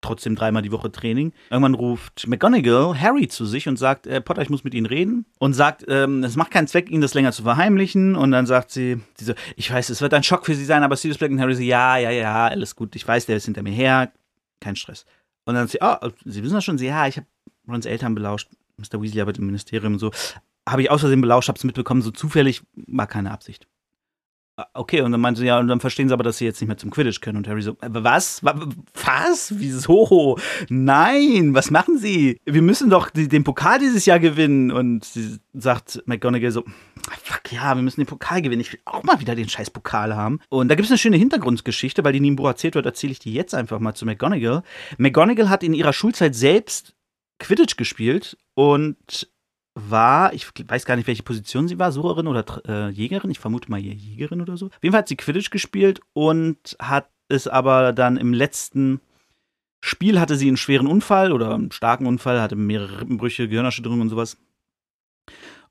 trotzdem 0.00 0.36
dreimal 0.36 0.62
die 0.62 0.72
Woche 0.72 0.92
Training. 0.92 1.32
Irgendwann 1.50 1.74
ruft 1.74 2.26
McGonagall 2.28 3.00
Harry 3.00 3.28
zu 3.28 3.44
sich 3.44 3.68
und 3.68 3.76
sagt, 3.76 4.06
äh, 4.06 4.20
Potter, 4.20 4.42
ich 4.42 4.50
muss 4.50 4.62
mit 4.62 4.74
Ihnen 4.74 4.86
reden. 4.86 5.26
Und 5.38 5.54
sagt, 5.54 5.84
ähm, 5.88 6.22
es 6.22 6.36
macht 6.36 6.52
keinen 6.52 6.68
Zweck, 6.68 6.90
Ihnen 6.90 7.02
das 7.02 7.14
länger 7.14 7.32
zu 7.32 7.42
verheimlichen. 7.42 8.14
Und 8.14 8.30
dann 8.30 8.46
sagt 8.46 8.70
sie, 8.70 9.00
so, 9.18 9.34
ich 9.56 9.72
weiß, 9.72 9.90
es 9.90 10.00
wird 10.00 10.14
ein 10.14 10.22
Schock 10.22 10.46
für 10.46 10.54
Sie 10.54 10.64
sein, 10.64 10.82
aber 10.82 10.96
Sirius 10.96 11.18
Black 11.18 11.32
und 11.32 11.40
Harry 11.40 11.54
so, 11.54 11.62
ja, 11.62 11.96
ja, 11.96 12.10
ja, 12.10 12.46
alles 12.46 12.76
gut, 12.76 12.94
ich 12.94 13.06
weiß, 13.06 13.26
der 13.26 13.36
ist 13.36 13.46
hinter 13.46 13.62
mir 13.62 13.72
her, 13.72 14.12
kein 14.60 14.76
Stress. 14.76 15.06
Und 15.44 15.54
dann 15.54 15.66
sagt 15.66 15.72
sie, 15.72 16.06
oh, 16.06 16.10
Sie 16.24 16.42
wissen 16.42 16.54
das 16.54 16.64
schon? 16.64 16.78
Sie, 16.78 16.86
ja, 16.86 17.06
ich 17.06 17.16
habe 17.16 17.26
Rons 17.68 17.86
Eltern 17.86 18.14
belauscht. 18.14 18.48
Mr. 18.76 19.00
Weasley 19.00 19.20
arbeitet 19.20 19.40
im 19.40 19.46
Ministerium 19.46 19.98
so 19.98 20.10
habe 20.68 20.82
ich 20.82 20.90
aus 20.90 21.00
Versehen 21.00 21.20
belauscht, 21.20 21.48
habe 21.48 21.58
es 21.58 21.64
mitbekommen, 21.64 22.02
so 22.02 22.10
zufällig, 22.10 22.62
war 22.74 23.06
keine 23.06 23.30
Absicht. 23.30 23.66
Ah, 24.58 24.66
okay, 24.72 25.02
und 25.02 25.12
dann 25.12 25.20
meinte 25.20 25.40
sie, 25.40 25.46
ja, 25.46 25.58
und 25.58 25.68
dann 25.68 25.80
verstehen 25.80 26.08
sie 26.08 26.14
aber, 26.14 26.24
dass 26.24 26.38
sie 26.38 26.46
jetzt 26.46 26.62
nicht 26.62 26.68
mehr 26.68 26.78
zum 26.78 26.90
Quidditch 26.90 27.20
können. 27.20 27.36
Und 27.36 27.46
Harry 27.46 27.60
so, 27.60 27.72
äh, 27.72 27.90
was? 27.90 28.42
Was? 28.42 29.52
Wieso? 29.54 30.38
Nein, 30.70 31.52
was 31.52 31.70
machen 31.70 31.98
sie? 31.98 32.40
Wir 32.46 32.62
müssen 32.62 32.88
doch 32.88 33.10
den 33.10 33.44
Pokal 33.44 33.80
dieses 33.80 34.06
Jahr 34.06 34.18
gewinnen. 34.18 34.72
Und 34.72 35.04
sie 35.04 35.40
sagt 35.52 36.02
McGonagall 36.06 36.52
so, 36.52 36.64
fuck 37.22 37.52
ja, 37.52 37.74
wir 37.74 37.82
müssen 37.82 38.00
den 38.00 38.06
Pokal 38.06 38.40
gewinnen. 38.40 38.62
Ich 38.62 38.72
will 38.72 38.80
auch 38.86 39.02
mal 39.02 39.20
wieder 39.20 39.34
den 39.34 39.50
scheiß 39.50 39.68
Pokal 39.68 40.16
haben. 40.16 40.40
Und 40.48 40.68
da 40.68 40.74
gibt 40.74 40.86
es 40.86 40.90
eine 40.90 40.96
schöne 40.96 41.18
Hintergrundgeschichte, 41.18 42.02
weil 42.02 42.14
die 42.14 42.20
nie 42.20 42.34
erzählt 42.42 42.76
wird, 42.76 42.86
erzähle 42.86 43.12
ich 43.12 43.18
die 43.18 43.34
jetzt 43.34 43.54
einfach 43.54 43.78
mal 43.78 43.92
zu 43.92 44.06
McGonagall. 44.06 44.62
McGonagall 44.96 45.50
hat 45.50 45.64
in 45.64 45.74
ihrer 45.74 45.92
Schulzeit 45.92 46.34
selbst 46.34 46.94
Quidditch 47.38 47.76
gespielt 47.76 48.38
und 48.54 49.28
war, 49.76 50.32
ich 50.32 50.48
weiß 50.66 50.86
gar 50.86 50.96
nicht, 50.96 51.06
welche 51.06 51.22
Position 51.22 51.68
sie 51.68 51.78
war, 51.78 51.92
Sucherin 51.92 52.26
oder 52.26 52.44
äh, 52.66 52.88
Jägerin, 52.88 53.30
ich 53.30 53.38
vermute 53.38 53.70
mal 53.70 53.78
Jägerin 53.78 54.40
oder 54.40 54.56
so. 54.56 54.66
Auf 54.66 54.82
jeden 54.82 54.92
Fall 54.92 55.00
hat 55.00 55.08
sie 55.08 55.16
Quidditch 55.16 55.50
gespielt 55.50 56.00
und 56.14 56.76
hat 56.80 57.10
es 57.28 57.46
aber 57.46 57.92
dann 57.92 58.16
im 58.16 58.32
letzten 58.32 59.00
Spiel 59.80 60.18
hatte 60.18 60.36
sie 60.36 60.48
einen 60.48 60.56
schweren 60.56 60.86
Unfall 60.86 61.30
oder 61.30 61.54
einen 61.54 61.70
starken 61.70 62.06
Unfall, 62.06 62.40
hatte 62.40 62.56
mehrere 62.56 63.02
Rippenbrüche, 63.02 63.48
Gehirnerschütterungen 63.48 64.02
und 64.02 64.08
sowas. 64.08 64.38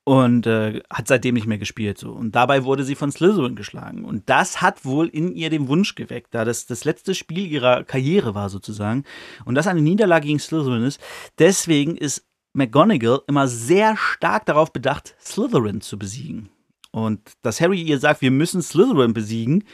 Und 0.04 0.46
äh, 0.46 0.84
hat 0.88 1.08
seitdem 1.08 1.34
nicht 1.34 1.48
mehr 1.48 1.58
gespielt. 1.58 1.98
So. 1.98 2.12
Und 2.12 2.36
dabei 2.36 2.64
wurde 2.64 2.84
sie 2.84 2.94
von 2.94 3.12
Slytherin 3.12 3.56
geschlagen. 3.56 4.06
Und 4.06 4.30
das 4.30 4.62
hat 4.62 4.86
wohl 4.86 5.08
in 5.08 5.34
ihr 5.34 5.50
den 5.50 5.68
Wunsch 5.68 5.96
geweckt, 5.96 6.28
da 6.36 6.46
das 6.46 6.68
das 6.68 6.86
letzte 6.86 7.16
Spiel 7.16 7.48
ihrer 7.48 7.84
Karriere 7.84 8.36
war 8.36 8.50
sozusagen. 8.50 9.04
Und 9.46 9.56
das 9.56 9.66
eine 9.66 9.82
Niederlage 9.82 10.28
gegen 10.28 10.38
Slytherin 10.38 10.84
ist. 10.84 11.02
Deswegen 11.40 11.98
ist 11.98 12.24
McGonagall 12.56 13.22
immer 13.28 13.48
sehr 13.48 13.98
stark 13.98 14.46
darauf 14.46 14.72
bedacht, 14.72 15.16
Slytherin 15.20 15.82
zu 15.82 16.00
besiegen. 16.00 16.50
Und 16.92 17.20
dass 17.42 17.60
Harry 17.60 17.82
ihr 17.82 18.00
sagt, 18.00 18.22
wir 18.22 18.32
müssen 18.32 18.62
Slytherin 18.62 19.14
besiegen, 19.14 19.66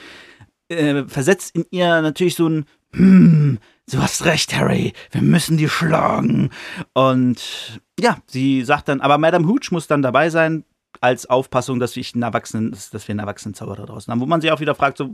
äh, 0.69 1.03
versetzt 1.05 1.55
in 1.55 1.65
ihr 1.69 2.01
natürlich 2.01 2.35
so 2.35 2.47
ein, 2.47 2.65
hm, 2.93 3.59
du 3.91 4.01
hast 4.01 4.25
recht, 4.25 4.55
Harry, 4.55 4.93
wir 5.11 5.21
müssen 5.21 5.57
die 5.57 5.69
schlagen. 5.69 6.49
Und 6.93 7.81
ja, 7.99 8.17
sie 8.25 8.63
sagt 8.63 8.87
dann, 8.87 9.01
aber 9.01 9.17
Madame 9.17 9.47
Hooch 9.47 9.71
muss 9.71 9.87
dann 9.87 10.01
dabei 10.01 10.29
sein, 10.29 10.65
als 10.99 11.29
Aufpassung, 11.29 11.79
dass 11.79 11.95
wir 11.95 12.03
einen 12.13 12.23
Erwachsenen, 12.23 12.71
dass 12.71 13.07
wir 13.07 13.13
einen 13.13 13.19
Erwachsenenzauber 13.19 13.75
draußen 13.75 14.11
haben. 14.11 14.19
Wo 14.19 14.25
man 14.25 14.41
sich 14.41 14.51
auch 14.51 14.59
wieder 14.59 14.75
fragt, 14.75 14.97
so, 14.97 15.09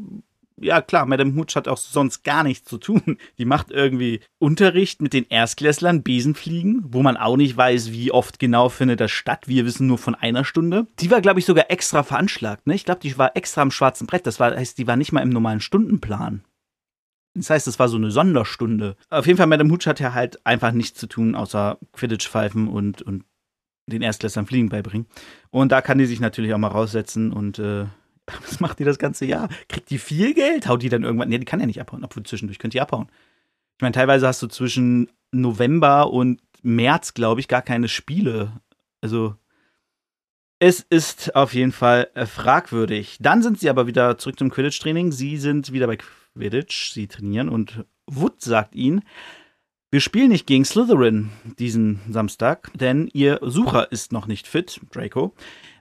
ja 0.60 0.82
klar, 0.82 1.06
Madame 1.06 1.36
Hooch 1.36 1.56
hat 1.56 1.68
auch 1.68 1.78
sonst 1.78 2.24
gar 2.24 2.44
nichts 2.44 2.68
zu 2.68 2.78
tun. 2.78 3.18
Die 3.38 3.46
macht 3.46 3.72
irgendwie 3.72 4.22
Unterricht 4.40 5.02
mit 5.02 5.14
den 5.14 5.26
Erstklässlern, 5.30 6.04
Besenfliegen, 6.04 6.84
wo 6.88 7.02
man 7.04 7.18
auch 7.18 7.38
nicht 7.38 7.56
weiß, 7.56 7.92
wie 7.92 8.12
oft 8.12 8.40
genau 8.40 8.70
findet 8.70 9.00
das 9.00 9.12
statt. 9.12 9.48
Wir 9.48 9.66
wissen 9.66 9.88
nur 9.88 9.98
von 9.98 10.16
einer 10.16 10.46
Stunde. 10.46 10.88
Die 11.00 11.12
war, 11.12 11.22
glaube 11.22 11.40
ich, 11.40 11.46
sogar 11.46 11.70
extra 11.70 12.04
veranschlagt. 12.04 12.68
Ne? 12.68 12.76
Ich 12.76 12.86
glaube, 12.86 13.02
die 13.02 13.18
war 13.18 13.36
extra 13.36 13.62
am 13.62 13.72
schwarzen 13.72 14.08
Brett. 14.08 14.26
Das 14.26 14.40
war, 14.40 14.56
heißt, 14.56 14.78
die 14.78 14.88
war 14.88 14.96
nicht 14.96 15.12
mal 15.12 15.22
im 15.22 15.30
normalen 15.30 15.62
Stundenplan. 15.62 16.44
Das 17.36 17.52
heißt, 17.52 17.68
es 17.68 17.78
war 17.78 17.88
so 17.88 17.98
eine 17.98 18.10
Sonderstunde. 18.10 18.96
Auf 19.10 19.28
jeden 19.28 19.38
Fall, 19.38 19.48
Madame 19.48 19.72
Hooch 19.72 19.86
hat 19.86 20.00
ja 20.00 20.14
halt 20.14 20.44
einfach 20.46 20.72
nichts 20.72 21.00
zu 21.00 21.08
tun, 21.08 21.36
außer 21.36 21.78
Quidditch-Pfeifen 21.94 22.68
und, 22.68 23.04
und 23.04 23.26
den 23.86 24.02
Erstklässlern 24.02 24.48
Fliegen 24.48 24.70
beibringen. 24.70 25.08
Und 25.52 25.72
da 25.72 25.82
kann 25.82 26.00
die 26.00 26.08
sich 26.08 26.20
natürlich 26.20 26.54
auch 26.54 26.58
mal 26.58 26.68
raussetzen 26.68 27.32
und 27.32 27.60
äh, 27.60 27.86
was 28.42 28.60
macht 28.60 28.80
die 28.80 28.84
das 28.84 29.00
ganze 29.00 29.26
Jahr? 29.26 29.50
Kriegt 29.70 29.90
die 29.90 29.98
viel 29.98 30.34
Geld? 30.34 30.68
Haut 30.68 30.82
die 30.84 30.90
dann 30.90 31.04
irgendwann? 31.04 31.30
Nee, 31.30 31.40
die 31.40 31.46
kann 31.46 31.60
ja 31.60 31.66
nicht 31.66 31.82
abhauen, 31.82 32.04
obwohl 32.04 32.24
zwischendurch 32.24 32.60
könnte 32.60 32.76
die 32.76 32.82
abhauen. 32.82 33.08
Ich 33.78 33.82
meine, 33.82 33.94
teilweise 33.94 34.28
hast 34.28 34.42
du 34.42 34.48
zwischen 34.48 35.10
November 35.32 36.12
und 36.12 36.42
März, 36.64 37.14
glaube 37.14 37.40
ich, 37.40 37.48
gar 37.48 37.62
keine 37.62 37.88
Spiele. 37.88 38.52
Also, 39.02 39.36
es 40.60 40.82
ist 40.82 41.36
auf 41.36 41.54
jeden 41.54 41.72
Fall 41.72 42.10
äh, 42.16 42.26
fragwürdig. 42.26 43.18
Dann 43.20 43.44
sind 43.44 43.60
sie 43.60 43.70
aber 43.70 43.86
wieder 43.86 44.18
zurück 44.18 44.40
zum 44.40 44.50
Quidditch-Training. 44.50 45.12
Sie 45.12 45.38
sind 45.38 45.72
wieder 45.72 45.88
bei 45.88 45.98
Quidditch, 45.98 46.92
sie 46.92 47.08
trainieren 47.08 47.50
und 47.50 47.86
Wood 48.08 48.42
sagt 48.42 48.74
ihnen, 48.74 49.04
wir 49.90 50.02
spielen 50.02 50.30
nicht 50.30 50.48
gegen 50.48 50.66
Slytherin 50.66 51.30
diesen 51.60 52.02
Samstag, 52.10 52.72
denn 52.74 53.10
ihr 53.14 53.40
Sucher 53.42 53.92
ist 53.92 54.12
noch 54.12 54.28
nicht 54.28 54.46
fit, 54.46 54.82
Draco, 54.92 55.34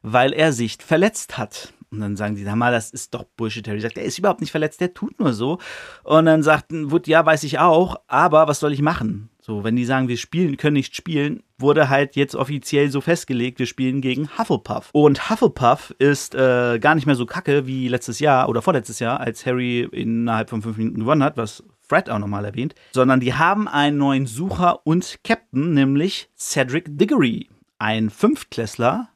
weil 0.02 0.32
er 0.32 0.52
sich 0.52 0.78
verletzt 0.78 1.38
hat. 1.38 1.72
Und 1.90 2.00
dann 2.00 2.16
sagen 2.16 2.34
die, 2.34 2.42
sag 2.42 2.56
mal, 2.56 2.72
das 2.72 2.90
ist 2.90 3.14
doch 3.14 3.24
Bullshit. 3.36 3.66
Harry 3.68 3.80
sagt, 3.80 3.96
er 3.96 4.04
ist 4.04 4.18
überhaupt 4.18 4.40
nicht 4.40 4.50
verletzt, 4.50 4.80
der 4.80 4.92
tut 4.92 5.18
nur 5.20 5.32
so. 5.32 5.58
Und 6.02 6.26
dann 6.26 6.42
sagt 6.42 6.66
Wood, 6.70 7.06
ja, 7.06 7.24
weiß 7.24 7.44
ich 7.44 7.58
auch, 7.58 7.96
aber 8.08 8.48
was 8.48 8.60
soll 8.60 8.72
ich 8.72 8.82
machen? 8.82 9.30
So, 9.40 9.62
wenn 9.62 9.76
die 9.76 9.84
sagen, 9.84 10.08
wir 10.08 10.16
spielen, 10.16 10.56
können 10.56 10.74
nicht 10.74 10.96
spielen, 10.96 11.44
wurde 11.56 11.88
halt 11.88 12.16
jetzt 12.16 12.34
offiziell 12.34 12.90
so 12.90 13.00
festgelegt, 13.00 13.60
wir 13.60 13.66
spielen 13.66 14.00
gegen 14.00 14.28
Hufflepuff. 14.36 14.90
Und 14.92 15.30
Hufflepuff 15.30 15.94
ist 15.98 16.34
äh, 16.34 16.80
gar 16.80 16.96
nicht 16.96 17.06
mehr 17.06 17.14
so 17.14 17.26
kacke 17.26 17.66
wie 17.68 17.86
letztes 17.86 18.18
Jahr 18.18 18.48
oder 18.48 18.60
vorletztes 18.60 18.98
Jahr, 18.98 19.20
als 19.20 19.46
Harry 19.46 19.88
innerhalb 19.92 20.50
von 20.50 20.62
fünf 20.62 20.78
Minuten 20.78 20.98
gewonnen 20.98 21.22
hat, 21.22 21.36
was 21.36 21.62
Fred 21.80 22.10
auch 22.10 22.18
nochmal 22.18 22.44
erwähnt, 22.44 22.74
sondern 22.92 23.20
die 23.20 23.34
haben 23.34 23.68
einen 23.68 23.98
neuen 23.98 24.26
Sucher 24.26 24.84
und 24.84 25.20
Captain, 25.22 25.72
nämlich 25.74 26.28
Cedric 26.36 26.98
Diggory, 26.98 27.48
ein 27.78 28.10
Fünftklässler, 28.10 29.10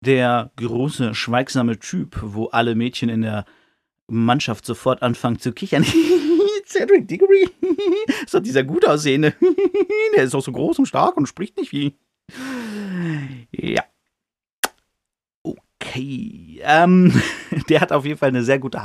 der 0.00 0.50
große, 0.56 1.14
schweigsame 1.14 1.78
Typ, 1.78 2.18
wo 2.22 2.46
alle 2.46 2.74
Mädchen 2.74 3.08
in 3.08 3.22
der 3.22 3.44
Mannschaft 4.08 4.64
sofort 4.64 5.02
anfangen 5.02 5.38
zu 5.38 5.52
kichern. 5.52 5.84
Cedric 6.66 7.08
Diggory, 7.08 7.48
ist 8.24 8.32
doch 8.32 8.40
dieser 8.40 8.62
gut 8.62 8.86
aussehende. 8.86 9.34
der 10.14 10.24
ist 10.24 10.34
auch 10.34 10.42
so 10.42 10.52
groß 10.52 10.78
und 10.78 10.86
stark 10.86 11.16
und 11.16 11.26
spricht 11.26 11.56
nicht 11.56 11.72
wie. 11.72 11.96
Ja. 13.50 13.84
Okay. 15.42 16.60
Ähm, 16.62 17.12
der 17.70 17.80
hat 17.80 17.92
auf 17.92 18.04
jeden 18.04 18.18
Fall 18.18 18.28
eine 18.28 18.42
sehr 18.42 18.58
gute 18.58 18.80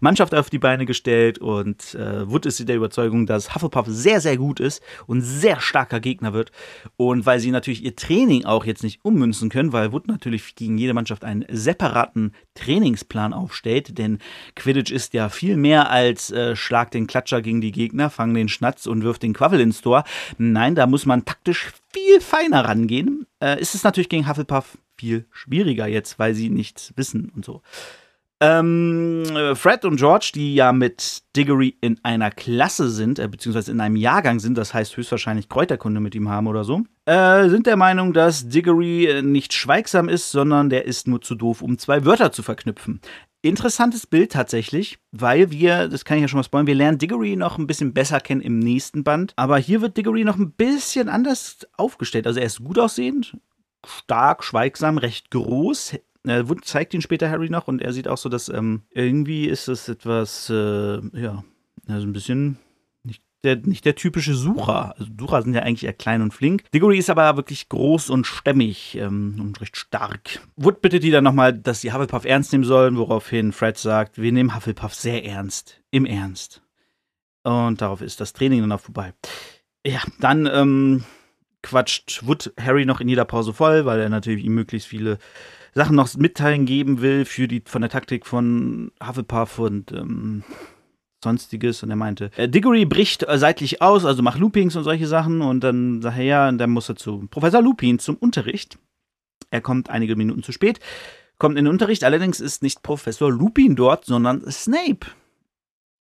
Mannschaft 0.00 0.34
auf 0.34 0.50
die 0.50 0.58
Beine 0.58 0.86
gestellt 0.86 1.38
und 1.38 1.94
äh, 1.94 2.28
Wood 2.28 2.46
ist 2.46 2.66
der 2.68 2.76
Überzeugung, 2.76 3.26
dass 3.26 3.54
Hufflepuff 3.54 3.86
sehr, 3.88 4.20
sehr 4.20 4.36
gut 4.36 4.60
ist 4.60 4.82
und 5.06 5.20
sehr 5.20 5.60
starker 5.60 6.00
Gegner 6.00 6.32
wird. 6.32 6.50
Und 6.96 7.26
weil 7.26 7.40
sie 7.40 7.50
natürlich 7.50 7.84
ihr 7.84 7.94
Training 7.94 8.44
auch 8.44 8.64
jetzt 8.64 8.82
nicht 8.82 9.04
ummünzen 9.04 9.50
können, 9.50 9.72
weil 9.72 9.92
Wood 9.92 10.08
natürlich 10.08 10.54
gegen 10.54 10.78
jede 10.78 10.94
Mannschaft 10.94 11.24
einen 11.24 11.44
separaten 11.50 12.32
Trainingsplan 12.54 13.32
aufstellt, 13.32 13.98
denn 13.98 14.18
Quidditch 14.56 14.90
ist 14.90 15.14
ja 15.14 15.28
viel 15.28 15.56
mehr 15.56 15.90
als 15.90 16.30
äh, 16.30 16.56
Schlag 16.56 16.90
den 16.90 17.06
Klatscher 17.06 17.42
gegen 17.42 17.60
die 17.60 17.72
Gegner, 17.72 18.10
fang 18.10 18.34
den 18.34 18.48
Schnatz 18.48 18.86
und 18.86 19.02
wirf 19.02 19.18
den 19.18 19.34
Quaffel 19.34 19.60
ins 19.60 19.82
Tor. 19.82 20.04
Nein, 20.38 20.74
da 20.74 20.86
muss 20.86 21.06
man 21.06 21.24
taktisch 21.24 21.72
viel 21.92 22.20
feiner 22.20 22.64
rangehen. 22.64 23.26
Äh, 23.42 23.60
ist 23.60 23.74
es 23.74 23.84
natürlich 23.84 24.08
gegen 24.08 24.28
Hufflepuff 24.28 24.78
viel 24.96 25.26
schwieriger 25.32 25.86
jetzt, 25.86 26.18
weil 26.18 26.34
sie 26.34 26.50
nichts 26.50 26.92
wissen 26.96 27.30
und 27.34 27.44
so. 27.44 27.62
Ähm, 28.42 29.24
Fred 29.54 29.84
und 29.84 29.96
George, 29.96 30.32
die 30.34 30.54
ja 30.54 30.72
mit 30.72 31.22
Diggory 31.36 31.76
in 31.82 32.00
einer 32.02 32.30
Klasse 32.30 32.88
sind, 32.88 33.18
äh, 33.18 33.28
beziehungsweise 33.28 33.70
in 33.70 33.80
einem 33.80 33.96
Jahrgang 33.96 34.40
sind, 34.40 34.56
das 34.56 34.72
heißt 34.72 34.96
höchstwahrscheinlich 34.96 35.50
Kräuterkunde 35.50 36.00
mit 36.00 36.14
ihm 36.14 36.30
haben 36.30 36.46
oder 36.46 36.64
so, 36.64 36.82
äh, 37.04 37.48
sind 37.50 37.66
der 37.66 37.76
Meinung, 37.76 38.14
dass 38.14 38.48
Diggory 38.48 39.06
äh, 39.06 39.22
nicht 39.22 39.52
schweigsam 39.52 40.08
ist, 40.08 40.30
sondern 40.30 40.70
der 40.70 40.86
ist 40.86 41.06
nur 41.06 41.20
zu 41.20 41.34
doof, 41.34 41.60
um 41.60 41.76
zwei 41.76 42.06
Wörter 42.06 42.32
zu 42.32 42.42
verknüpfen. 42.42 43.00
Interessantes 43.42 44.06
Bild 44.06 44.32
tatsächlich, 44.32 44.98
weil 45.12 45.50
wir, 45.50 45.88
das 45.88 46.04
kann 46.06 46.16
ich 46.16 46.22
ja 46.22 46.28
schon 46.28 46.38
mal 46.38 46.44
spoilern, 46.44 46.66
wir 46.66 46.74
lernen 46.74 46.98
Diggory 46.98 47.36
noch 47.36 47.58
ein 47.58 47.66
bisschen 47.66 47.92
besser 47.92 48.20
kennen 48.20 48.40
im 48.40 48.58
nächsten 48.58 49.04
Band. 49.04 49.32
Aber 49.36 49.58
hier 49.58 49.82
wird 49.82 49.96
Diggory 49.96 50.24
noch 50.24 50.36
ein 50.36 50.52
bisschen 50.52 51.08
anders 51.08 51.66
aufgestellt. 51.76 52.26
Also 52.26 52.40
er 52.40 52.46
ist 52.46 52.62
gut 52.62 52.78
aussehend, 52.78 53.36
stark, 53.86 54.44
schweigsam, 54.44 54.98
recht 54.98 55.30
groß. 55.30 55.94
Er 56.24 56.44
zeigt 56.62 56.94
ihn 56.94 57.00
später 57.00 57.30
Harry 57.30 57.48
noch 57.48 57.66
und 57.68 57.80
er 57.80 57.92
sieht 57.92 58.08
auch 58.08 58.18
so, 58.18 58.28
dass 58.28 58.48
ähm, 58.48 58.82
irgendwie 58.90 59.46
ist 59.46 59.68
es 59.68 59.88
etwas, 59.88 60.50
äh, 60.50 61.00
ja, 61.18 61.44
also 61.86 62.06
ein 62.06 62.12
bisschen 62.12 62.58
nicht 63.02 63.22
der, 63.42 63.56
nicht 63.56 63.84
der 63.86 63.94
typische 63.94 64.34
Sucher. 64.34 64.94
Also 64.98 65.10
Sucher 65.18 65.42
sind 65.42 65.54
ja 65.54 65.62
eigentlich 65.62 65.84
eher 65.84 65.94
klein 65.94 66.20
und 66.20 66.34
flink. 66.34 66.70
Diggory 66.72 66.98
ist 66.98 67.08
aber 67.08 67.36
wirklich 67.36 67.68
groß 67.70 68.10
und 68.10 68.26
stämmig 68.26 68.96
ähm, 68.96 69.36
und 69.40 69.60
recht 69.60 69.76
stark. 69.76 70.40
Wood 70.56 70.82
bittet 70.82 71.02
die 71.02 71.10
dann 71.10 71.24
nochmal, 71.24 71.54
dass 71.54 71.80
sie 71.80 71.92
Hufflepuff 71.92 72.26
ernst 72.26 72.52
nehmen 72.52 72.64
sollen, 72.64 72.96
woraufhin 72.98 73.52
Fred 73.52 73.78
sagt, 73.78 74.20
wir 74.20 74.32
nehmen 74.32 74.54
Hufflepuff 74.54 74.94
sehr 74.94 75.24
ernst. 75.24 75.80
Im 75.90 76.04
Ernst. 76.04 76.62
Und 77.42 77.80
darauf 77.80 78.02
ist 78.02 78.20
das 78.20 78.34
Training 78.34 78.60
dann 78.60 78.72
auch 78.72 78.80
vorbei. 78.80 79.14
Ja, 79.86 80.02
dann 80.20 80.46
ähm, 80.46 81.04
quatscht 81.62 82.26
Wood 82.26 82.52
Harry 82.60 82.84
noch 82.84 83.00
in 83.00 83.08
jeder 83.08 83.24
Pause 83.24 83.54
voll, 83.54 83.86
weil 83.86 84.00
er 84.00 84.08
natürlich 84.08 84.44
ihm 84.44 84.54
möglichst 84.54 84.88
viele 84.88 85.18
Sachen 85.74 85.96
noch 85.96 86.14
mitteilen 86.16 86.66
geben 86.66 87.00
will 87.00 87.24
für 87.24 87.48
die 87.48 87.62
von 87.64 87.82
der 87.82 87.90
Taktik 87.90 88.26
von 88.26 88.90
Hufflepuff 89.04 89.58
und 89.58 89.92
ähm, 89.92 90.42
sonstiges. 91.22 91.82
Und 91.82 91.90
er 91.90 91.96
meinte, 91.96 92.30
äh, 92.36 92.48
Diggory 92.48 92.84
bricht 92.84 93.22
äh, 93.28 93.38
seitlich 93.38 93.82
aus, 93.82 94.04
also 94.04 94.22
macht 94.22 94.38
Loopings 94.38 94.76
und 94.76 94.84
solche 94.84 95.06
Sachen. 95.06 95.42
Und 95.42 95.62
dann 95.62 96.02
sagt 96.02 96.18
er, 96.18 96.24
ja, 96.24 96.48
und 96.48 96.58
dann 96.58 96.70
muss 96.70 96.88
er 96.88 96.96
zu 96.96 97.26
Professor 97.30 97.62
Lupin 97.62 97.98
zum 97.98 98.16
Unterricht. 98.16 98.78
Er 99.50 99.60
kommt 99.60 99.90
einige 99.90 100.16
Minuten 100.16 100.42
zu 100.42 100.52
spät, 100.52 100.80
kommt 101.38 101.58
in 101.58 101.64
den 101.64 101.72
Unterricht. 101.72 102.04
Allerdings 102.04 102.40
ist 102.40 102.62
nicht 102.62 102.82
Professor 102.82 103.30
Lupin 103.30 103.76
dort, 103.76 104.04
sondern 104.04 104.48
Snape. 104.50 105.06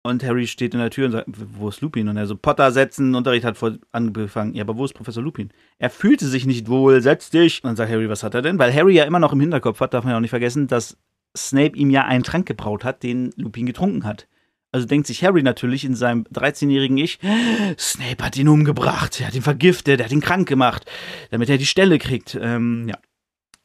Und 0.01 0.23
Harry 0.23 0.47
steht 0.47 0.73
in 0.73 0.79
der 0.79 0.91
Tür 0.91 1.07
und 1.07 1.11
sagt, 1.11 1.27
wo 1.27 1.67
ist 1.67 1.81
Lupin? 1.81 2.07
Und 2.07 2.15
er 2.15 2.25
so, 2.25 2.37
Potter 2.37 2.71
setzen, 2.71 3.15
Unterricht 3.15 3.43
hat 3.43 3.57
vor 3.57 3.77
angefangen. 3.91 4.55
Ja, 4.55 4.63
aber 4.63 4.77
wo 4.77 4.85
ist 4.85 4.93
Professor 4.93 5.21
Lupin? 5.21 5.49
Er 5.77 5.89
fühlte 5.89 6.25
sich 6.27 6.45
nicht 6.45 6.69
wohl, 6.69 7.01
setz 7.01 7.29
dich. 7.29 7.63
Und 7.63 7.69
dann 7.69 7.75
sagt 7.75 7.91
Harry, 7.91 8.09
was 8.09 8.23
hat 8.23 8.33
er 8.33 8.41
denn? 8.41 8.57
Weil 8.59 8.73
Harry 8.73 8.93
ja 8.95 9.03
immer 9.03 9.19
noch 9.19 9.33
im 9.33 9.41
Hinterkopf 9.41 9.81
hat, 9.81 9.93
darf 9.93 10.05
man 10.05 10.11
ja 10.11 10.17
auch 10.17 10.21
nicht 10.21 10.29
vergessen, 10.29 10.67
dass 10.67 10.97
Snape 11.35 11.75
ihm 11.75 11.89
ja 11.89 12.05
einen 12.05 12.23
Trank 12.23 12.45
gebraut 12.45 12.85
hat, 12.85 13.03
den 13.03 13.31
Lupin 13.35 13.65
getrunken 13.65 14.05
hat. 14.05 14.27
Also 14.71 14.85
denkt 14.85 15.07
sich 15.07 15.23
Harry 15.23 15.41
natürlich 15.41 15.83
in 15.83 15.95
seinem 15.95 16.25
13-jährigen 16.31 16.97
Ich, 16.97 17.19
Snape 17.77 18.23
hat 18.23 18.37
ihn 18.37 18.47
umgebracht, 18.47 19.19
er 19.19 19.27
hat 19.27 19.35
ihn 19.35 19.41
vergiftet, 19.41 19.99
er 19.99 20.05
hat 20.05 20.11
ihn 20.11 20.21
krank 20.21 20.47
gemacht, 20.47 20.85
damit 21.31 21.49
er 21.49 21.57
die 21.57 21.65
Stelle 21.65 21.97
kriegt. 21.97 22.37
Ähm, 22.39 22.87
ja. 22.87 22.95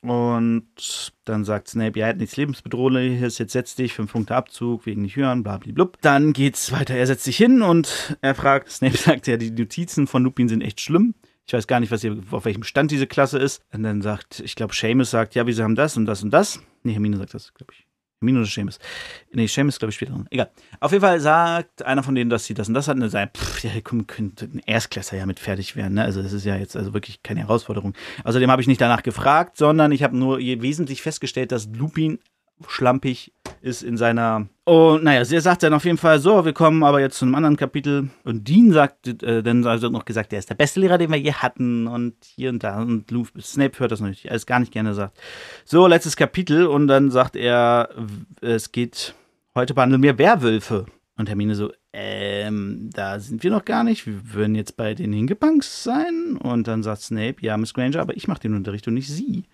Und 0.04 1.12
dann 1.24 1.44
sagt 1.46 1.68
Snape, 1.68 1.98
ja, 1.98 2.12
nichts 2.12 2.36
lebensbedrohliches, 2.36 3.38
jetzt 3.38 3.52
setz 3.52 3.74
dich, 3.74 3.94
fünf 3.94 4.12
Punkte 4.12 4.36
Abzug, 4.36 4.84
wegen 4.84 5.00
nicht 5.00 5.16
hören, 5.16 5.42
blablablub. 5.42 5.96
Dann 6.02 6.34
geht's 6.34 6.72
weiter, 6.72 6.94
er 6.94 7.06
setzt 7.06 7.24
sich 7.24 7.38
hin 7.38 7.62
und 7.62 8.14
er 8.20 8.34
fragt, 8.34 8.70
Snape 8.70 8.96
sagt 8.98 9.26
ja, 9.26 9.38
die 9.38 9.50
Notizen 9.50 10.06
von 10.06 10.22
Lupin 10.22 10.48
sind 10.48 10.60
echt 10.60 10.82
schlimm. 10.82 11.14
Ich 11.46 11.54
weiß 11.54 11.66
gar 11.66 11.80
nicht, 11.80 11.90
was 11.90 12.02
hier, 12.02 12.18
auf 12.30 12.44
welchem 12.44 12.64
Stand 12.64 12.90
diese 12.90 13.06
Klasse 13.06 13.38
ist. 13.38 13.62
Und 13.72 13.82
dann 13.82 14.02
sagt, 14.02 14.40
ich 14.40 14.56
glaube, 14.56 14.74
Seamus 14.74 15.10
sagt, 15.10 15.34
ja, 15.34 15.46
wir 15.46 15.56
haben 15.56 15.74
das 15.74 15.96
und 15.96 16.04
das 16.04 16.22
und 16.22 16.30
das. 16.30 16.60
Nee, 16.82 16.92
Hermine 16.92 17.16
sagt 17.16 17.32
das, 17.32 17.54
glaube 17.54 17.72
ich. 17.72 17.86
Hermine 18.24 18.38
oder 18.40 18.48
Seamus? 18.48 18.78
Nee, 19.32 19.46
Seamus 19.46 19.78
glaube 19.78 19.90
ich 19.90 19.96
später. 19.96 20.24
Egal. 20.30 20.50
Auf 20.80 20.92
jeden 20.92 21.02
Fall 21.02 21.20
sagt 21.20 21.82
einer 21.82 22.02
von 22.02 22.14
denen, 22.14 22.30
dass 22.30 22.46
sie 22.46 22.54
das 22.54 22.68
und 22.68 22.74
das 22.74 22.88
hatten. 22.88 23.02
Und 23.02 23.10
sagt, 23.10 23.38
pff, 23.38 23.62
ja, 23.62 23.70
komm, 23.82 24.06
könnte 24.06 24.46
ein 24.46 24.62
Erstklässler 24.66 25.18
ja 25.18 25.26
mit 25.26 25.38
fertig 25.38 25.76
werden. 25.76 25.94
Ne? 25.94 26.02
Also 26.02 26.22
das 26.22 26.32
ist 26.32 26.44
ja 26.44 26.56
jetzt 26.56 26.76
also 26.76 26.94
wirklich 26.94 27.22
keine 27.22 27.40
Herausforderung. 27.40 27.94
Außerdem 28.24 28.50
habe 28.50 28.62
ich 28.62 28.68
nicht 28.68 28.80
danach 28.80 29.02
gefragt, 29.02 29.56
sondern 29.56 29.92
ich 29.92 30.02
habe 30.02 30.16
nur 30.16 30.38
wesentlich 30.38 31.02
festgestellt, 31.02 31.52
dass 31.52 31.68
Lupin 31.72 32.18
schlampig 32.68 33.32
ist 33.64 33.82
in 33.82 33.96
seiner. 33.96 34.46
Und 34.64 35.04
naja, 35.04 35.24
sie 35.24 35.40
sagt 35.40 35.62
dann 35.62 35.72
auf 35.72 35.84
jeden 35.84 35.96
Fall 35.96 36.18
so, 36.18 36.44
wir 36.44 36.52
kommen 36.52 36.82
aber 36.84 37.00
jetzt 37.00 37.18
zu 37.18 37.24
einem 37.24 37.34
anderen 37.34 37.56
Kapitel. 37.56 38.10
Und 38.22 38.46
Dean 38.46 38.72
sagt 38.72 39.22
äh, 39.22 39.42
dann 39.42 39.66
also 39.66 39.88
noch 39.88 40.04
gesagt, 40.04 40.32
er 40.32 40.38
ist 40.38 40.50
der 40.50 40.54
beste 40.54 40.80
Lehrer, 40.80 40.98
den 40.98 41.10
wir 41.10 41.18
je 41.18 41.32
hatten 41.32 41.86
und 41.86 42.14
hier 42.22 42.50
und 42.50 42.62
da. 42.62 42.82
Und 42.82 43.10
Luke, 43.10 43.30
Snape 43.40 43.78
hört 43.78 43.92
das 43.92 44.00
noch 44.00 44.08
nicht, 44.08 44.30
alles 44.30 44.44
gar 44.46 44.60
nicht 44.60 44.72
gerne 44.72 44.92
sagt. 44.92 45.18
So, 45.64 45.86
letztes 45.86 46.16
Kapitel 46.16 46.66
und 46.66 46.88
dann 46.88 47.10
sagt 47.10 47.36
er, 47.36 47.88
es 48.42 48.70
geht, 48.70 49.14
heute 49.54 49.72
behandeln 49.72 50.02
wir 50.02 50.18
Werwölfe. 50.18 50.84
Und 51.16 51.28
Hermine 51.28 51.54
so, 51.54 51.72
ähm, 51.92 52.90
da 52.92 53.20
sind 53.20 53.44
wir 53.44 53.50
noch 53.50 53.64
gar 53.64 53.84
nicht. 53.84 54.04
Wir 54.06 54.34
würden 54.34 54.56
jetzt 54.56 54.76
bei 54.76 54.94
den 54.94 55.12
Hingepunks 55.12 55.84
sein. 55.84 56.36
Und 56.36 56.66
dann 56.66 56.82
sagt 56.82 57.02
Snape, 57.02 57.36
ja, 57.40 57.56
Miss 57.56 57.72
Granger, 57.72 58.00
aber 58.00 58.16
ich 58.16 58.28
mache 58.28 58.40
den 58.40 58.54
Unterricht 58.54 58.88
und 58.88 58.94
nicht 58.94 59.08
sie. 59.08 59.44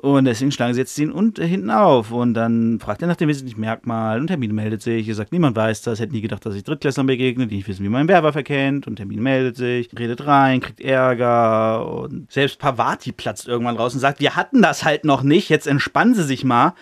Und 0.00 0.24
deswegen 0.24 0.50
schlagen 0.50 0.74
sie 0.74 0.80
jetzt 0.80 0.98
den 0.98 1.12
und 1.12 1.38
äh, 1.38 1.46
hinten 1.46 1.70
auf. 1.70 2.10
Und 2.10 2.34
dann 2.34 2.80
fragt 2.80 3.02
er 3.02 3.08
nach 3.08 3.16
dem 3.16 3.28
wesentlichen 3.28 3.60
Merkmal. 3.60 4.18
Und 4.18 4.26
Termin 4.26 4.54
meldet 4.54 4.82
sich. 4.82 5.06
Er 5.06 5.14
sagt, 5.14 5.32
niemand 5.32 5.54
weiß 5.54 5.82
das. 5.82 6.00
Hätte 6.00 6.12
nie 6.12 6.22
gedacht, 6.22 6.44
dass 6.44 6.56
ich 6.56 6.64
Drittklässlern 6.64 7.06
begegne, 7.06 7.46
die 7.46 7.56
nicht 7.56 7.68
wissen, 7.68 7.84
wie 7.84 7.88
man 7.88 8.00
einen 8.00 8.08
Werwolf 8.08 8.34
erkennt. 8.34 8.86
Und 8.86 8.96
Termin 8.96 9.22
meldet 9.22 9.56
sich, 9.56 9.90
redet 9.96 10.26
rein, 10.26 10.60
kriegt 10.60 10.80
Ärger. 10.80 11.86
Und 11.86 12.32
selbst 12.32 12.58
Pavati 12.58 13.12
platzt 13.12 13.46
irgendwann 13.46 13.76
raus 13.76 13.94
und 13.94 14.00
sagt, 14.00 14.18
wir 14.18 14.34
hatten 14.34 14.60
das 14.60 14.84
halt 14.84 15.04
noch 15.04 15.22
nicht. 15.22 15.50
Jetzt 15.50 15.68
entspannen 15.68 16.14
sie 16.14 16.24
sich 16.24 16.42
mal. 16.42 16.74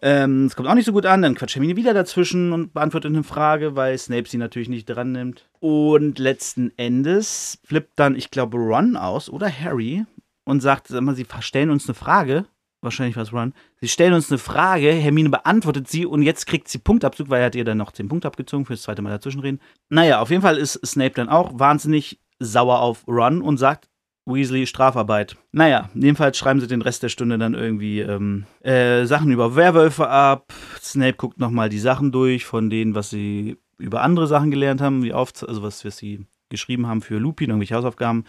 Ähm, 0.00 0.44
es 0.44 0.54
kommt 0.54 0.68
auch 0.68 0.74
nicht 0.74 0.86
so 0.86 0.92
gut 0.92 1.06
an. 1.06 1.22
Dann 1.22 1.34
quatscht 1.34 1.56
Hermine 1.56 1.74
wieder 1.74 1.94
dazwischen 1.94 2.52
und 2.52 2.74
beantwortet 2.74 3.12
eine 3.12 3.24
Frage, 3.24 3.74
weil 3.74 3.98
Snape 3.98 4.28
sie 4.28 4.38
natürlich 4.38 4.68
nicht 4.68 4.84
dran 4.84 5.10
nimmt. 5.10 5.48
Und 5.58 6.20
letzten 6.20 6.70
Endes 6.76 7.58
flippt 7.64 7.98
dann, 7.98 8.14
ich 8.14 8.30
glaube, 8.30 8.56
Ron 8.56 8.96
aus 8.96 9.28
oder 9.28 9.50
Harry 9.50 10.04
und 10.44 10.60
sagt, 10.60 10.88
sag 10.88 11.00
mal, 11.00 11.16
sie 11.16 11.26
stellen 11.40 11.70
uns 11.70 11.88
eine 11.88 11.94
Frage. 11.94 12.44
Wahrscheinlich 12.80 13.16
war 13.16 13.24
es 13.24 13.32
Ron. 13.32 13.54
Sie 13.80 13.88
stellen 13.88 14.12
uns 14.12 14.30
eine 14.30 14.38
Frage, 14.38 14.90
Hermine 14.90 15.30
beantwortet 15.30 15.88
sie 15.88 16.06
und 16.06 16.22
jetzt 16.22 16.46
kriegt 16.46 16.68
sie 16.68 16.78
Punktabzug, 16.78 17.28
weil 17.28 17.40
er 17.40 17.46
hat 17.46 17.54
ihr 17.56 17.64
dann 17.64 17.78
noch 17.78 17.90
den 17.90 18.08
Punkt 18.08 18.24
abgezogen 18.24 18.66
fürs 18.66 18.82
zweite 18.82 19.02
Mal 19.02 19.10
dazwischenreden. 19.10 19.60
Naja, 19.88 20.20
auf 20.20 20.30
jeden 20.30 20.42
Fall 20.42 20.56
ist 20.56 20.80
Snape 20.86 21.14
dann 21.14 21.28
auch 21.28 21.58
wahnsinnig 21.58 22.20
sauer 22.38 22.80
auf 22.80 23.06
Ron 23.08 23.42
und 23.42 23.56
sagt, 23.56 23.88
Weasley 24.26 24.66
Strafarbeit. 24.66 25.36
Naja, 25.52 25.88
jedenfalls 25.94 26.38
schreiben 26.38 26.60
sie 26.60 26.66
den 26.66 26.82
Rest 26.82 27.02
der 27.02 27.08
Stunde 27.08 27.38
dann 27.38 27.54
irgendwie 27.54 28.00
ähm, 28.00 28.44
äh, 28.60 29.06
Sachen 29.06 29.32
über 29.32 29.56
Werwölfe 29.56 30.08
ab. 30.08 30.52
Snape 30.80 31.14
guckt 31.14 31.38
nochmal 31.38 31.68
die 31.68 31.78
Sachen 31.78 32.12
durch 32.12 32.44
von 32.44 32.70
denen, 32.70 32.94
was 32.94 33.10
sie 33.10 33.56
über 33.78 34.02
andere 34.02 34.26
Sachen 34.26 34.50
gelernt 34.50 34.80
haben, 34.80 35.02
wie 35.02 35.14
oft, 35.14 35.48
also 35.48 35.62
was, 35.62 35.84
was 35.84 35.96
sie 35.96 36.26
geschrieben 36.50 36.86
haben 36.86 37.00
für 37.00 37.18
Lupin, 37.18 37.50
irgendwelche 37.50 37.74
Hausaufgaben. 37.74 38.24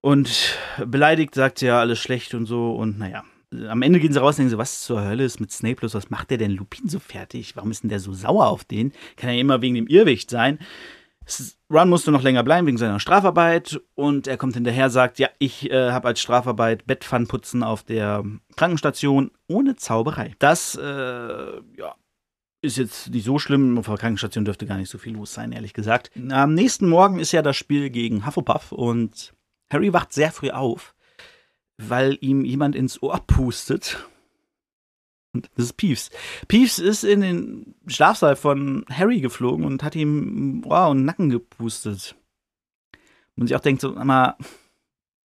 Und 0.00 0.56
beleidigt 0.86 1.34
sagt 1.34 1.58
sie 1.58 1.66
ja 1.66 1.80
alles 1.80 1.98
schlecht 1.98 2.34
und 2.34 2.46
so 2.46 2.74
und 2.74 2.98
naja. 2.98 3.24
Am 3.68 3.80
Ende 3.80 3.98
gehen 3.98 4.12
sie 4.12 4.20
raus 4.20 4.34
und 4.34 4.40
denken 4.40 4.50
so, 4.50 4.58
was 4.58 4.82
zur 4.82 5.02
Hölle 5.02 5.24
ist 5.24 5.40
mit 5.40 5.50
Snape 5.50 5.80
los? 5.80 5.94
Was 5.94 6.10
macht 6.10 6.30
der 6.30 6.36
denn 6.36 6.50
Lupin 6.50 6.88
so 6.88 6.98
fertig? 6.98 7.56
Warum 7.56 7.70
ist 7.70 7.82
denn 7.82 7.88
der 7.88 7.98
so 7.98 8.12
sauer 8.12 8.46
auf 8.48 8.64
den? 8.64 8.92
Kann 9.16 9.30
ja 9.30 9.40
immer 9.40 9.62
wegen 9.62 9.74
dem 9.74 9.86
Irrwicht 9.86 10.28
sein. 10.28 10.58
Ron 11.70 11.88
musste 11.88 12.10
noch 12.10 12.22
länger 12.22 12.42
bleiben 12.42 12.66
wegen 12.66 12.78
seiner 12.78 13.00
Strafarbeit 13.00 13.80
und 13.94 14.26
er 14.26 14.36
kommt 14.36 14.54
hinterher, 14.54 14.90
sagt, 14.90 15.18
ja, 15.18 15.28
ich 15.38 15.70
äh, 15.70 15.90
habe 15.90 16.08
als 16.08 16.20
Strafarbeit 16.20 16.86
Bettpfannputzen 16.86 17.62
auf 17.62 17.82
der 17.82 18.24
Krankenstation 18.56 19.30
ohne 19.46 19.76
Zauberei. 19.76 20.34
Das, 20.38 20.74
äh, 20.74 20.82
ja, 20.82 21.94
ist 22.62 22.76
jetzt 22.76 23.10
nicht 23.10 23.24
so 23.24 23.38
schlimm. 23.38 23.78
Auf 23.78 23.86
der 23.86 23.96
Krankenstation 23.96 24.44
dürfte 24.44 24.66
gar 24.66 24.78
nicht 24.78 24.90
so 24.90 24.98
viel 24.98 25.14
los 25.14 25.32
sein, 25.32 25.52
ehrlich 25.52 25.74
gesagt. 25.74 26.10
Am 26.30 26.54
nächsten 26.54 26.88
Morgen 26.88 27.18
ist 27.18 27.32
ja 27.32 27.42
das 27.42 27.56
Spiel 27.56 27.90
gegen 27.90 28.26
Hufflepuff 28.26 28.72
und 28.72 29.34
Harry 29.70 29.92
wacht 29.92 30.12
sehr 30.12 30.32
früh 30.32 30.50
auf, 30.50 30.94
weil 31.76 32.18
ihm 32.20 32.44
jemand 32.44 32.74
ins 32.74 33.02
Ohr 33.02 33.18
pustet 33.26 33.98
und 35.32 35.50
das 35.54 35.66
ist 35.66 35.76
Peeves. 35.76 36.10
Peeves 36.48 36.78
ist 36.78 37.04
in 37.04 37.20
den 37.20 37.74
Schlafsaal 37.86 38.34
von 38.34 38.84
Harry 38.90 39.20
geflogen 39.20 39.64
und 39.64 39.82
hat 39.82 39.94
ihm 39.94 40.62
wow, 40.64 40.92
den 40.92 41.04
Nacken 41.04 41.30
gepustet. 41.30 42.16
Und 43.36 43.46
sich 43.46 43.56
auch 43.56 43.60
denkt 43.60 43.82
so, 43.82 43.92
mal, 43.92 44.36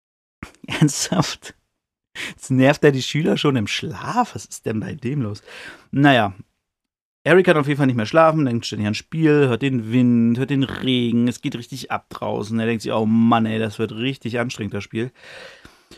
ernsthaft? 0.67 1.55
Jetzt 2.29 2.51
nervt 2.51 2.83
er 2.83 2.91
die 2.91 3.01
Schüler 3.01 3.37
schon 3.37 3.55
im 3.55 3.67
Schlaf? 3.67 4.35
Was 4.35 4.45
ist 4.45 4.65
denn 4.65 4.79
bei 4.79 4.93
dem 4.93 5.21
los? 5.21 5.41
Naja, 5.91 6.33
Harry 7.29 7.43
kann 7.43 7.57
auf 7.57 7.67
jeden 7.67 7.77
Fall 7.77 7.85
nicht 7.85 7.95
mehr 7.95 8.07
schlafen, 8.07 8.45
denkt 8.45 8.65
ständig 8.65 8.87
an 8.87 8.95
Spiel, 8.95 9.47
hört 9.47 9.61
den 9.61 9.91
Wind, 9.91 10.39
hört 10.39 10.49
den 10.49 10.63
Regen, 10.63 11.27
es 11.27 11.41
geht 11.41 11.55
richtig 11.55 11.91
ab 11.91 12.07
draußen. 12.09 12.59
Er 12.59 12.65
denkt 12.65 12.81
sich, 12.81 12.91
oh 12.91 13.05
Mann, 13.05 13.45
ey, 13.45 13.59
das 13.59 13.77
wird 13.77 13.91
richtig 13.91 14.39
anstrengend, 14.39 14.73
das 14.73 14.83
Spiel 14.83 15.11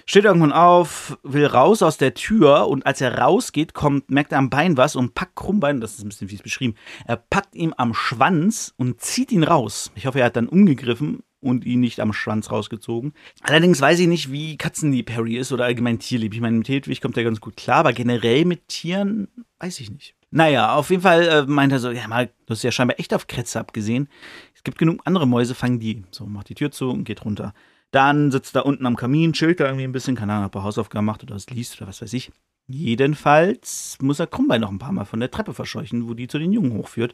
steht 0.06 0.26
irgendwann 0.26 0.52
auf, 0.52 1.18
will 1.24 1.46
raus 1.46 1.82
aus 1.82 1.98
der 1.98 2.14
Tür 2.14 2.68
und 2.68 2.86
als 2.86 3.02
er 3.02 3.18
rausgeht, 3.18 3.74
kommt, 3.74 4.10
merkt 4.10 4.32
er 4.32 4.40
am 4.40 4.50
Bein 4.50 4.78
was 4.78 4.96
und 4.96 5.14
packt 5.16 5.36
Krummbein, 5.36 5.82
das 5.82 5.94
ist 5.94 6.04
ein 6.04 6.10
bisschen 6.10 6.30
fies 6.30 6.42
beschrieben, 6.42 6.76
er 7.06 7.18
packt 7.18 7.56
ihm 7.56 7.74
am 7.78 7.94
Schwanz 7.94 8.74
und 8.78 9.02
zieht 9.02 9.32
ihn 9.32 9.44
raus. 9.44 9.92
Ich 9.96 10.06
hoffe, 10.06 10.20
er 10.20 10.26
hat 10.26 10.36
dann 10.36 10.48
umgegriffen 10.48 11.24
und 11.40 11.66
ihn 11.66 11.80
nicht 11.80 12.00
am 12.00 12.14
Schwanz 12.14 12.52
rausgezogen. 12.52 13.14
Allerdings 13.42 13.82
weiß 13.82 14.00
ich 14.00 14.08
nicht, 14.08 14.32
wie 14.32 14.58
katzenlieb 14.58 15.12
Harry 15.12 15.38
ist 15.38 15.52
oder 15.52 15.66
allgemein 15.66 16.00
tierlieb. 16.00 16.34
Ich 16.34 16.42
meine, 16.42 16.58
mit 16.58 16.70
Hedwig 16.70 17.02
kommt 17.02 17.18
er 17.18 17.24
ganz 17.24 17.42
gut 17.42 17.58
klar, 17.58 17.78
aber 17.78 17.94
generell 17.94 18.46
mit 18.46 18.68
Tieren 18.68 19.28
weiß 19.60 19.80
ich 19.80 19.92
nicht. 19.92 20.16
Naja, 20.34 20.76
auf 20.76 20.90
jeden 20.90 21.02
Fall 21.02 21.28
äh, 21.28 21.46
meint 21.46 21.74
er 21.74 21.80
so, 21.80 21.92
ja 21.92 22.08
mal, 22.08 22.28
du 22.46 22.52
hast 22.52 22.64
ja 22.64 22.72
scheinbar 22.72 23.00
echt 23.00 23.14
auf 23.14 23.28
Kretze 23.28 23.60
abgesehen. 23.60 24.08
Es 24.56 24.64
gibt 24.64 24.78
genug 24.78 25.02
andere 25.04 25.28
Mäuse, 25.28 25.54
fangen 25.56 25.80
die. 25.80 26.04
So, 26.12 26.26
macht 26.26 26.48
die 26.48 26.56
Tür 26.56 26.72
zu 26.72 26.90
und 26.90 27.04
geht 27.04 27.26
runter. 27.26 27.54
Dann 27.92 28.32
sitzt 28.32 28.56
er 28.56 28.66
unten 28.66 28.86
am 28.86 28.96
Kamin, 28.96 29.34
chillt 29.34 29.60
da 29.60 29.66
irgendwie 29.66 29.84
ein 29.84 29.92
bisschen, 29.92 30.16
keine 30.16 30.34
Ahnung, 30.34 30.46
ob 30.46 30.56
er 30.56 30.64
Hausaufgaben 30.64 31.06
macht 31.06 31.24
oder 31.24 31.36
was 31.36 31.50
liest 31.50 31.78
oder 31.78 31.90
was 31.90 32.02
weiß 32.02 32.14
ich. 32.14 32.32
Jedenfalls 32.68 33.98
muss 34.02 34.20
er 34.22 34.28
Krummbein 34.28 34.62
noch 34.62 34.72
ein 34.72 34.80
paar 34.80 34.94
Mal 34.94 35.04
von 35.04 35.20
der 35.20 35.32
Treppe 35.32 35.54
verscheuchen, 35.54 36.08
wo 36.08 36.14
die 36.14 36.30
zu 36.30 36.40
den 36.40 36.54
Jungen 36.54 36.74
hochführt. 36.74 37.14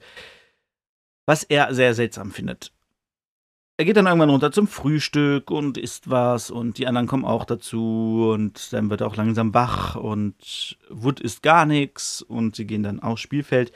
Was 1.25 1.43
er 1.43 1.73
sehr 1.73 1.95
seltsam 1.95 2.31
findet. 2.31 2.71
Er 3.79 3.85
geht 3.85 3.95
dann 3.95 4.07
irgendwann 4.07 4.31
runter 4.31 4.51
zum 4.51 4.67
Frühstück 4.67 5.51
und 5.51 5.77
isst 5.77 6.09
was 6.09 6.49
und 6.49 6.79
die 6.79 6.87
anderen 6.87 7.05
kommen 7.05 7.25
auch 7.25 7.45
dazu 7.45 8.31
und 8.33 8.73
dann 8.73 8.89
wird 8.89 9.01
er 9.01 9.07
auch 9.07 9.15
langsam 9.15 9.53
wach 9.53 9.95
und 9.95 10.79
Wood 10.89 11.19
isst 11.19 11.43
gar 11.43 11.67
nichts 11.67 12.23
und 12.23 12.55
sie 12.55 12.65
gehen 12.65 12.81
dann 12.81 12.99
aufs 12.99 13.21
Spielfeld. 13.21 13.71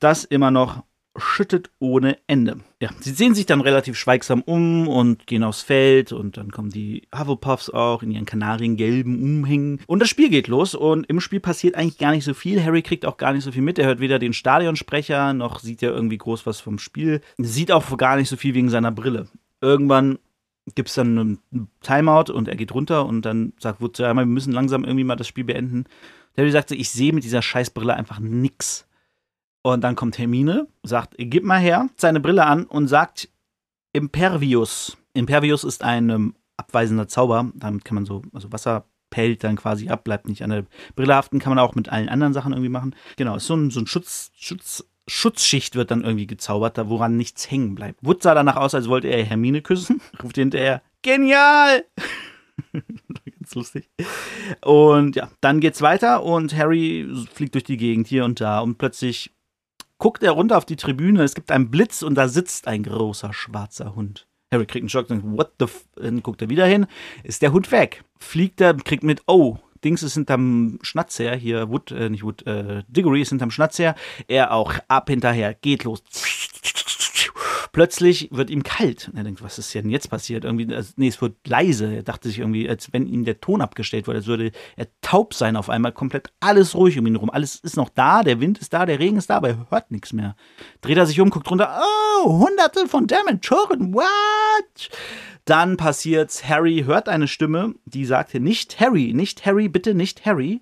Das 0.00 0.24
immer 0.24 0.50
noch 0.50 0.84
schüttet 1.18 1.70
ohne 1.78 2.18
Ende. 2.26 2.60
Ja, 2.80 2.90
sie 3.00 3.12
sehen 3.12 3.34
sich 3.34 3.46
dann 3.46 3.60
relativ 3.60 3.96
schweigsam 3.96 4.42
um 4.42 4.88
und 4.88 5.26
gehen 5.26 5.42
aufs 5.42 5.62
Feld 5.62 6.12
und 6.12 6.36
dann 6.36 6.50
kommen 6.50 6.70
die 6.70 7.08
Hufflepuffs 7.16 7.70
auch 7.70 8.02
in 8.02 8.10
ihren 8.10 8.26
kanariengelben 8.26 9.22
Umhängen 9.22 9.80
und 9.86 10.00
das 10.00 10.08
Spiel 10.08 10.28
geht 10.28 10.48
los 10.48 10.74
und 10.74 11.04
im 11.08 11.20
Spiel 11.20 11.40
passiert 11.40 11.74
eigentlich 11.74 11.98
gar 11.98 12.12
nicht 12.12 12.24
so 12.24 12.34
viel. 12.34 12.62
Harry 12.62 12.82
kriegt 12.82 13.06
auch 13.06 13.16
gar 13.16 13.32
nicht 13.32 13.44
so 13.44 13.52
viel 13.52 13.62
mit. 13.62 13.78
Er 13.78 13.86
hört 13.86 14.00
weder 14.00 14.18
den 14.18 14.32
Stadionsprecher 14.32 15.32
noch 15.32 15.60
sieht 15.60 15.82
er 15.82 15.92
irgendwie 15.92 16.18
groß 16.18 16.46
was 16.46 16.60
vom 16.60 16.78
Spiel. 16.78 17.20
Sieht 17.38 17.72
auch 17.72 17.96
gar 17.96 18.16
nicht 18.16 18.28
so 18.28 18.36
viel 18.36 18.54
wegen 18.54 18.68
seiner 18.68 18.92
Brille. 18.92 19.28
Irgendwann 19.60 20.18
gibt 20.74 20.88
es 20.88 20.96
dann 20.96 21.18
einen 21.18 21.68
Timeout 21.80 22.32
und 22.32 22.48
er 22.48 22.56
geht 22.56 22.74
runter 22.74 23.06
und 23.06 23.22
dann 23.22 23.52
sagt 23.58 23.80
Wood, 23.80 23.98
ja, 23.98 24.12
wir 24.12 24.26
müssen 24.26 24.52
langsam 24.52 24.84
irgendwie 24.84 25.04
mal 25.04 25.16
das 25.16 25.28
Spiel 25.28 25.44
beenden. 25.44 25.84
Harry 26.36 26.50
sagt 26.50 26.70
ich 26.72 26.90
sehe 26.90 27.12
mit 27.12 27.24
dieser 27.24 27.42
Scheißbrille 27.42 27.94
einfach 27.94 28.18
nix. 28.18 28.85
Und 29.66 29.80
dann 29.80 29.96
kommt 29.96 30.16
Hermine, 30.16 30.68
sagt, 30.84 31.16
gib 31.18 31.42
mal 31.42 31.58
her, 31.58 31.88
seine 31.96 32.20
Brille 32.20 32.46
an 32.46 32.66
und 32.66 32.86
sagt 32.86 33.28
Impervius. 33.92 34.96
Impervius 35.12 35.64
ist 35.64 35.82
ein 35.82 36.08
ähm, 36.08 36.36
abweisender 36.56 37.08
Zauber. 37.08 37.50
Damit 37.52 37.84
kann 37.84 37.96
man 37.96 38.06
so, 38.06 38.22
also 38.32 38.52
Wasser 38.52 38.84
pellt 39.10 39.42
dann 39.42 39.56
quasi 39.56 39.88
ab, 39.88 40.04
bleibt 40.04 40.28
nicht 40.28 40.44
an 40.44 40.50
der 40.50 40.66
Brille 40.94 41.16
haften, 41.16 41.40
kann 41.40 41.50
man 41.52 41.58
auch 41.58 41.74
mit 41.74 41.88
allen 41.88 42.08
anderen 42.08 42.32
Sachen 42.32 42.52
irgendwie 42.52 42.68
machen. 42.68 42.94
Genau, 43.16 43.34
ist 43.34 43.48
so 43.48 43.56
ein, 43.56 43.72
so 43.72 43.80
ein 43.80 43.88
Schutz, 43.88 44.30
Schutz, 44.36 44.88
Schutzschicht 45.08 45.74
wird 45.74 45.90
dann 45.90 46.04
irgendwie 46.04 46.28
gezaubert, 46.28 46.78
da 46.78 46.88
woran 46.88 47.16
nichts 47.16 47.50
hängen 47.50 47.74
bleibt. 47.74 47.98
Wood 48.02 48.22
sah 48.22 48.34
danach 48.34 48.56
aus, 48.56 48.72
als 48.72 48.88
wollte 48.88 49.08
er 49.08 49.24
Hermine 49.24 49.62
küssen, 49.62 50.00
ruft 50.22 50.36
hinterher, 50.36 50.80
genial! 51.02 51.84
Ganz 52.72 53.54
lustig. 53.56 53.90
Und 54.64 55.16
ja, 55.16 55.28
dann 55.40 55.58
geht's 55.58 55.82
weiter 55.82 56.22
und 56.22 56.56
Harry 56.56 57.08
fliegt 57.32 57.54
durch 57.54 57.64
die 57.64 57.76
Gegend 57.76 58.06
hier 58.06 58.24
und 58.24 58.40
da 58.40 58.60
und 58.60 58.78
plötzlich 58.78 59.35
guckt 59.98 60.22
er 60.22 60.32
runter 60.32 60.56
auf 60.56 60.64
die 60.64 60.76
Tribüne, 60.76 61.22
es 61.22 61.34
gibt 61.34 61.50
einen 61.50 61.70
Blitz 61.70 62.02
und 62.02 62.14
da 62.14 62.28
sitzt 62.28 62.68
ein 62.68 62.82
großer 62.82 63.32
schwarzer 63.32 63.94
Hund. 63.94 64.26
Harry 64.52 64.66
kriegt 64.66 64.82
einen 64.82 64.88
Schock 64.88 65.10
und 65.10 65.22
denkt, 65.22 65.38
what 65.38 65.52
the 65.58 65.64
f 65.64 65.84
Dann 65.96 66.22
guckt 66.22 66.42
er 66.42 66.48
wieder 66.48 66.66
hin, 66.66 66.86
ist 67.24 67.42
der 67.42 67.52
Hund 67.52 67.72
weg. 67.72 68.04
Fliegt 68.18 68.60
er, 68.60 68.74
kriegt 68.74 69.02
mit, 69.02 69.22
oh, 69.26 69.58
Dings 69.84 70.02
ist 70.02 70.14
hinterm 70.14 70.78
Schnatz 70.82 71.18
her, 71.18 71.36
hier 71.36 71.68
Wood, 71.68 71.90
äh, 71.90 72.08
nicht 72.08 72.22
Wood, 72.22 72.46
äh, 72.46 72.82
Diggory 72.88 73.22
ist 73.22 73.28
hinterm 73.30 73.50
Schnatz 73.50 73.78
her, 73.78 73.94
er 74.28 74.52
auch 74.52 74.74
ab 74.88 75.10
hinterher, 75.10 75.54
geht 75.54 75.84
los 75.84 76.02
plötzlich 77.76 78.30
wird 78.32 78.48
ihm 78.48 78.62
kalt. 78.62 79.10
Und 79.10 79.18
er 79.18 79.24
denkt, 79.24 79.42
was 79.42 79.58
ist 79.58 79.74
denn 79.74 79.90
jetzt 79.90 80.08
passiert? 80.08 80.44
Irgendwie, 80.44 80.74
also, 80.74 80.94
nee, 80.96 81.08
es 81.08 81.20
wird 81.20 81.46
leise. 81.46 81.94
Er 81.94 82.02
dachte 82.02 82.26
sich 82.26 82.38
irgendwie, 82.38 82.66
als 82.66 82.90
wenn 82.94 83.06
ihm 83.06 83.26
der 83.26 83.38
Ton 83.38 83.60
abgestellt 83.60 84.06
wurde, 84.06 84.20
als 84.20 84.26
würde 84.26 84.50
er 84.76 84.86
taub 85.02 85.34
sein 85.34 85.56
auf 85.56 85.68
einmal, 85.68 85.92
komplett 85.92 86.32
alles 86.40 86.74
ruhig 86.74 86.98
um 86.98 87.06
ihn 87.06 87.12
herum. 87.12 87.28
Alles 87.28 87.56
ist 87.56 87.76
noch 87.76 87.90
da, 87.90 88.22
der 88.22 88.40
Wind 88.40 88.56
ist 88.60 88.72
da, 88.72 88.86
der 88.86 88.98
Regen 88.98 89.18
ist 89.18 89.28
da, 89.28 89.36
aber 89.36 89.50
er 89.50 89.66
hört 89.68 89.90
nichts 89.90 90.14
mehr. 90.14 90.36
Dreht 90.80 90.96
er 90.96 91.04
sich 91.04 91.20
um, 91.20 91.28
guckt 91.28 91.50
runter, 91.50 91.82
oh, 92.24 92.46
hunderte 92.46 92.88
von 92.88 93.06
Dementoren, 93.06 93.92
what? 93.92 94.88
Dann 95.46 95.76
passiert's, 95.76 96.48
Harry 96.48 96.82
hört 96.86 97.08
eine 97.08 97.28
Stimme, 97.28 97.76
die 97.84 98.04
sagte, 98.04 98.40
nicht 98.40 98.80
Harry, 98.80 99.12
nicht 99.14 99.46
Harry, 99.46 99.68
bitte 99.68 99.94
nicht 99.94 100.26
Harry. 100.26 100.60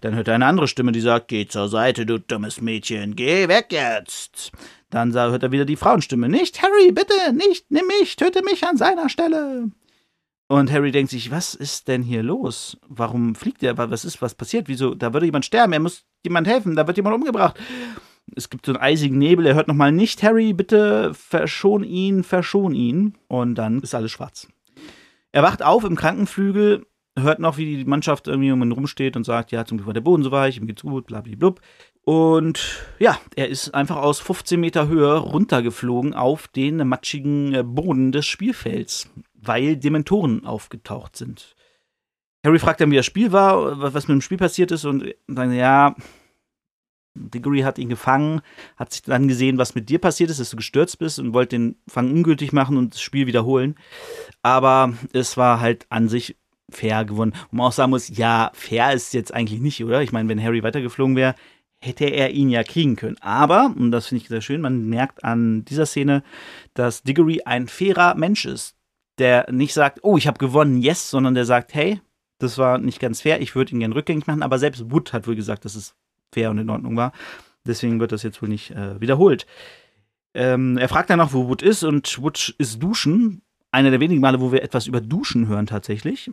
Dann 0.00 0.14
hört 0.14 0.26
er 0.26 0.34
eine 0.34 0.46
andere 0.46 0.68
Stimme, 0.68 0.90
die 0.92 1.02
sagt, 1.02 1.28
geh 1.28 1.46
zur 1.46 1.68
Seite, 1.68 2.06
du 2.06 2.18
dummes 2.18 2.62
Mädchen, 2.62 3.14
geh 3.14 3.48
weg 3.48 3.66
jetzt. 3.70 4.50
Dann 4.88 5.12
hört 5.12 5.42
er 5.42 5.52
wieder 5.52 5.66
die 5.66 5.76
Frauenstimme. 5.76 6.30
Nicht 6.30 6.62
Harry, 6.62 6.92
bitte, 6.92 7.34
nicht, 7.34 7.70
nimm 7.70 7.86
mich, 8.00 8.16
töte 8.16 8.42
mich 8.42 8.66
an 8.66 8.78
seiner 8.78 9.10
Stelle. 9.10 9.70
Und 10.48 10.72
Harry 10.72 10.92
denkt 10.92 11.10
sich, 11.10 11.30
was 11.30 11.54
ist 11.54 11.88
denn 11.88 12.02
hier 12.02 12.22
los? 12.22 12.78
Warum 12.88 13.34
fliegt 13.34 13.62
er? 13.62 13.76
Was 13.76 14.06
ist, 14.06 14.22
was 14.22 14.34
passiert? 14.34 14.66
Wieso? 14.66 14.94
Da 14.94 15.12
würde 15.12 15.26
jemand 15.26 15.44
sterben, 15.44 15.74
er 15.74 15.80
muss 15.80 16.04
jemand 16.24 16.46
helfen, 16.46 16.74
da 16.74 16.86
wird 16.86 16.96
jemand 16.96 17.16
umgebracht. 17.16 17.60
Es 18.36 18.50
gibt 18.50 18.66
so 18.66 18.72
einen 18.72 18.82
eisigen 18.82 19.18
Nebel, 19.18 19.46
er 19.46 19.54
hört 19.54 19.68
nochmal 19.68 19.92
nicht, 19.92 20.22
Harry, 20.22 20.52
bitte 20.52 21.12
verschon 21.14 21.84
ihn, 21.84 22.24
verschon 22.24 22.74
ihn. 22.74 23.14
Und 23.28 23.56
dann 23.56 23.80
ist 23.80 23.94
alles 23.94 24.10
schwarz. 24.10 24.48
Er 25.32 25.42
wacht 25.42 25.62
auf 25.62 25.84
im 25.84 25.96
Krankenflügel, 25.96 26.86
hört 27.18 27.38
noch, 27.38 27.56
wie 27.56 27.76
die 27.76 27.84
Mannschaft 27.84 28.28
irgendwie 28.28 28.52
um 28.52 28.62
ihn 28.62 28.72
rumsteht 28.72 29.16
und 29.16 29.24
sagt, 29.24 29.52
ja, 29.52 29.64
zum 29.64 29.78
Glück 29.78 29.86
war 29.86 29.94
der 29.94 30.00
Boden 30.00 30.22
so 30.22 30.30
weich, 30.30 30.56
ihm 30.56 30.66
geht's 30.66 30.82
gut, 30.82 31.06
blablablub. 31.06 31.60
Und 32.04 32.84
ja, 32.98 33.18
er 33.36 33.48
ist 33.48 33.74
einfach 33.74 33.96
aus 33.96 34.18
15 34.20 34.58
Meter 34.58 34.88
Höhe 34.88 35.16
runtergeflogen 35.18 36.14
auf 36.14 36.48
den 36.48 36.76
matschigen 36.88 37.74
Boden 37.74 38.12
des 38.12 38.26
Spielfelds, 38.26 39.10
weil 39.34 39.76
Dementoren 39.76 40.44
aufgetaucht 40.44 41.16
sind. 41.16 41.54
Harry 42.44 42.58
fragt 42.58 42.80
dann, 42.80 42.90
wie 42.90 42.96
das 42.96 43.06
Spiel 43.06 43.30
war, 43.30 43.80
was 43.80 44.08
mit 44.08 44.16
dem 44.16 44.20
Spiel 44.20 44.38
passiert 44.38 44.72
ist 44.72 44.84
und 44.84 45.14
dann, 45.28 45.52
ja, 45.54 45.94
Diggory 47.14 47.60
hat 47.60 47.78
ihn 47.78 47.88
gefangen, 47.88 48.40
hat 48.76 48.92
sich 48.92 49.02
dann 49.02 49.28
gesehen, 49.28 49.58
was 49.58 49.74
mit 49.74 49.88
dir 49.88 49.98
passiert 49.98 50.30
ist, 50.30 50.40
dass 50.40 50.50
du 50.50 50.56
gestürzt 50.56 50.98
bist 50.98 51.18
und 51.18 51.34
wollte 51.34 51.56
den 51.56 51.76
Fang 51.86 52.10
ungültig 52.10 52.52
machen 52.52 52.76
und 52.76 52.94
das 52.94 53.02
Spiel 53.02 53.26
wiederholen. 53.26 53.74
Aber 54.42 54.94
es 55.12 55.36
war 55.36 55.60
halt 55.60 55.86
an 55.90 56.08
sich 56.08 56.36
fair 56.70 57.04
gewonnen. 57.04 57.32
Und 57.50 57.58
man 57.58 57.66
auch 57.66 57.72
sagen 57.72 57.90
muss, 57.90 58.16
ja, 58.16 58.50
fair 58.54 58.92
ist 58.92 59.12
jetzt 59.14 59.34
eigentlich 59.34 59.60
nicht, 59.60 59.84
oder? 59.84 60.02
Ich 60.02 60.12
meine, 60.12 60.28
wenn 60.28 60.42
Harry 60.42 60.62
weitergeflogen 60.62 61.16
wäre, 61.16 61.34
hätte 61.82 62.06
er 62.06 62.30
ihn 62.30 62.48
ja 62.48 62.62
kriegen 62.62 62.96
können. 62.96 63.16
Aber, 63.20 63.74
und 63.76 63.90
das 63.90 64.06
finde 64.06 64.22
ich 64.22 64.28
sehr 64.28 64.40
schön, 64.40 64.60
man 64.60 64.88
merkt 64.88 65.24
an 65.24 65.64
dieser 65.64 65.84
Szene, 65.84 66.22
dass 66.74 67.02
Diggory 67.02 67.42
ein 67.44 67.66
fairer 67.66 68.14
Mensch 68.14 68.46
ist, 68.46 68.76
der 69.18 69.50
nicht 69.50 69.74
sagt, 69.74 70.00
oh, 70.02 70.16
ich 70.16 70.26
habe 70.26 70.38
gewonnen, 70.38 70.80
yes, 70.80 71.10
sondern 71.10 71.34
der 71.34 71.44
sagt, 71.44 71.74
hey, 71.74 72.00
das 72.38 72.56
war 72.56 72.78
nicht 72.78 73.00
ganz 73.00 73.20
fair, 73.20 73.40
ich 73.40 73.54
würde 73.54 73.72
ihn 73.72 73.80
gern 73.80 73.92
rückgängig 73.92 74.26
machen, 74.26 74.42
aber 74.42 74.58
selbst 74.58 74.90
Wood 74.90 75.12
hat 75.12 75.26
wohl 75.26 75.36
gesagt, 75.36 75.64
dass 75.64 75.74
es 75.74 75.94
fair 76.32 76.50
und 76.50 76.58
in 76.58 76.70
Ordnung 76.70 76.96
war. 76.96 77.12
Deswegen 77.66 78.00
wird 78.00 78.12
das 78.12 78.22
jetzt 78.22 78.42
wohl 78.42 78.48
nicht 78.48 78.70
äh, 78.72 79.00
wiederholt. 79.00 79.46
Ähm, 80.34 80.78
er 80.78 80.88
fragt 80.88 81.10
dann 81.10 81.18
noch, 81.18 81.32
wo 81.32 81.48
Wood 81.48 81.62
ist 81.62 81.84
und 81.84 82.20
Wood 82.22 82.54
ist 82.58 82.82
duschen. 82.82 83.42
Einer 83.70 83.90
der 83.90 84.00
wenigen 84.00 84.20
Male, 84.20 84.40
wo 84.40 84.52
wir 84.52 84.62
etwas 84.62 84.86
über 84.86 85.00
Duschen 85.00 85.46
hören 85.46 85.66
tatsächlich. 85.66 86.30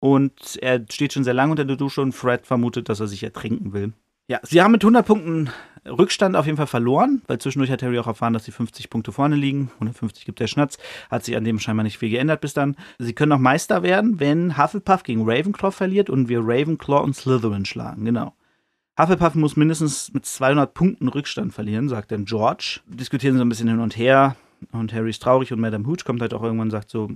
Und 0.00 0.58
er 0.60 0.84
steht 0.90 1.12
schon 1.12 1.24
sehr 1.24 1.34
lange 1.34 1.52
unter 1.52 1.64
der 1.64 1.76
Dusche 1.76 2.00
und 2.02 2.12
Fred 2.12 2.46
vermutet, 2.46 2.88
dass 2.88 3.00
er 3.00 3.06
sich 3.06 3.22
ertrinken 3.22 3.72
will. 3.72 3.92
Ja, 4.28 4.40
sie 4.42 4.62
haben 4.62 4.72
mit 4.72 4.82
100 4.82 5.06
Punkten 5.06 5.50
Rückstand 5.86 6.36
auf 6.36 6.46
jeden 6.46 6.56
Fall 6.56 6.66
verloren, 6.66 7.22
weil 7.26 7.38
zwischendurch 7.38 7.70
hat 7.70 7.82
Harry 7.82 7.98
auch 7.98 8.06
erfahren, 8.06 8.32
dass 8.32 8.44
sie 8.44 8.52
50 8.52 8.88
Punkte 8.88 9.12
vorne 9.12 9.36
liegen. 9.36 9.70
150 9.74 10.24
gibt 10.24 10.40
der 10.40 10.46
Schnatz. 10.46 10.78
Hat 11.10 11.24
sich 11.24 11.36
an 11.36 11.44
dem 11.44 11.58
scheinbar 11.58 11.84
nicht 11.84 11.98
viel 11.98 12.10
geändert 12.10 12.40
bis 12.40 12.54
dann. 12.54 12.76
Sie 12.98 13.14
können 13.14 13.32
auch 13.32 13.38
Meister 13.38 13.82
werden, 13.82 14.20
wenn 14.20 14.56
Hufflepuff 14.56 15.02
gegen 15.02 15.22
Ravenclaw 15.28 15.72
verliert 15.72 16.08
und 16.08 16.28
wir 16.28 16.40
Ravenclaw 16.40 17.02
und 17.02 17.14
Slytherin 17.14 17.64
schlagen. 17.64 18.04
Genau. 18.04 18.34
Hufflepuff 18.98 19.34
muss 19.34 19.56
mindestens 19.56 20.12
mit 20.12 20.26
200 20.26 20.74
Punkten 20.74 21.08
Rückstand 21.08 21.54
verlieren, 21.54 21.88
sagt 21.88 22.12
dann 22.12 22.26
George. 22.26 22.80
Diskutieren 22.86 23.36
so 23.36 23.44
ein 23.44 23.48
bisschen 23.48 23.68
hin 23.68 23.80
und 23.80 23.96
her 23.96 24.36
und 24.70 24.92
Harry 24.92 25.10
ist 25.10 25.22
traurig 25.22 25.52
und 25.52 25.60
Madame 25.60 25.86
Hooch 25.86 26.04
kommt 26.04 26.20
halt 26.20 26.34
auch 26.34 26.42
irgendwann 26.42 26.68
und 26.68 26.72
sagt 26.72 26.90
so, 26.90 27.10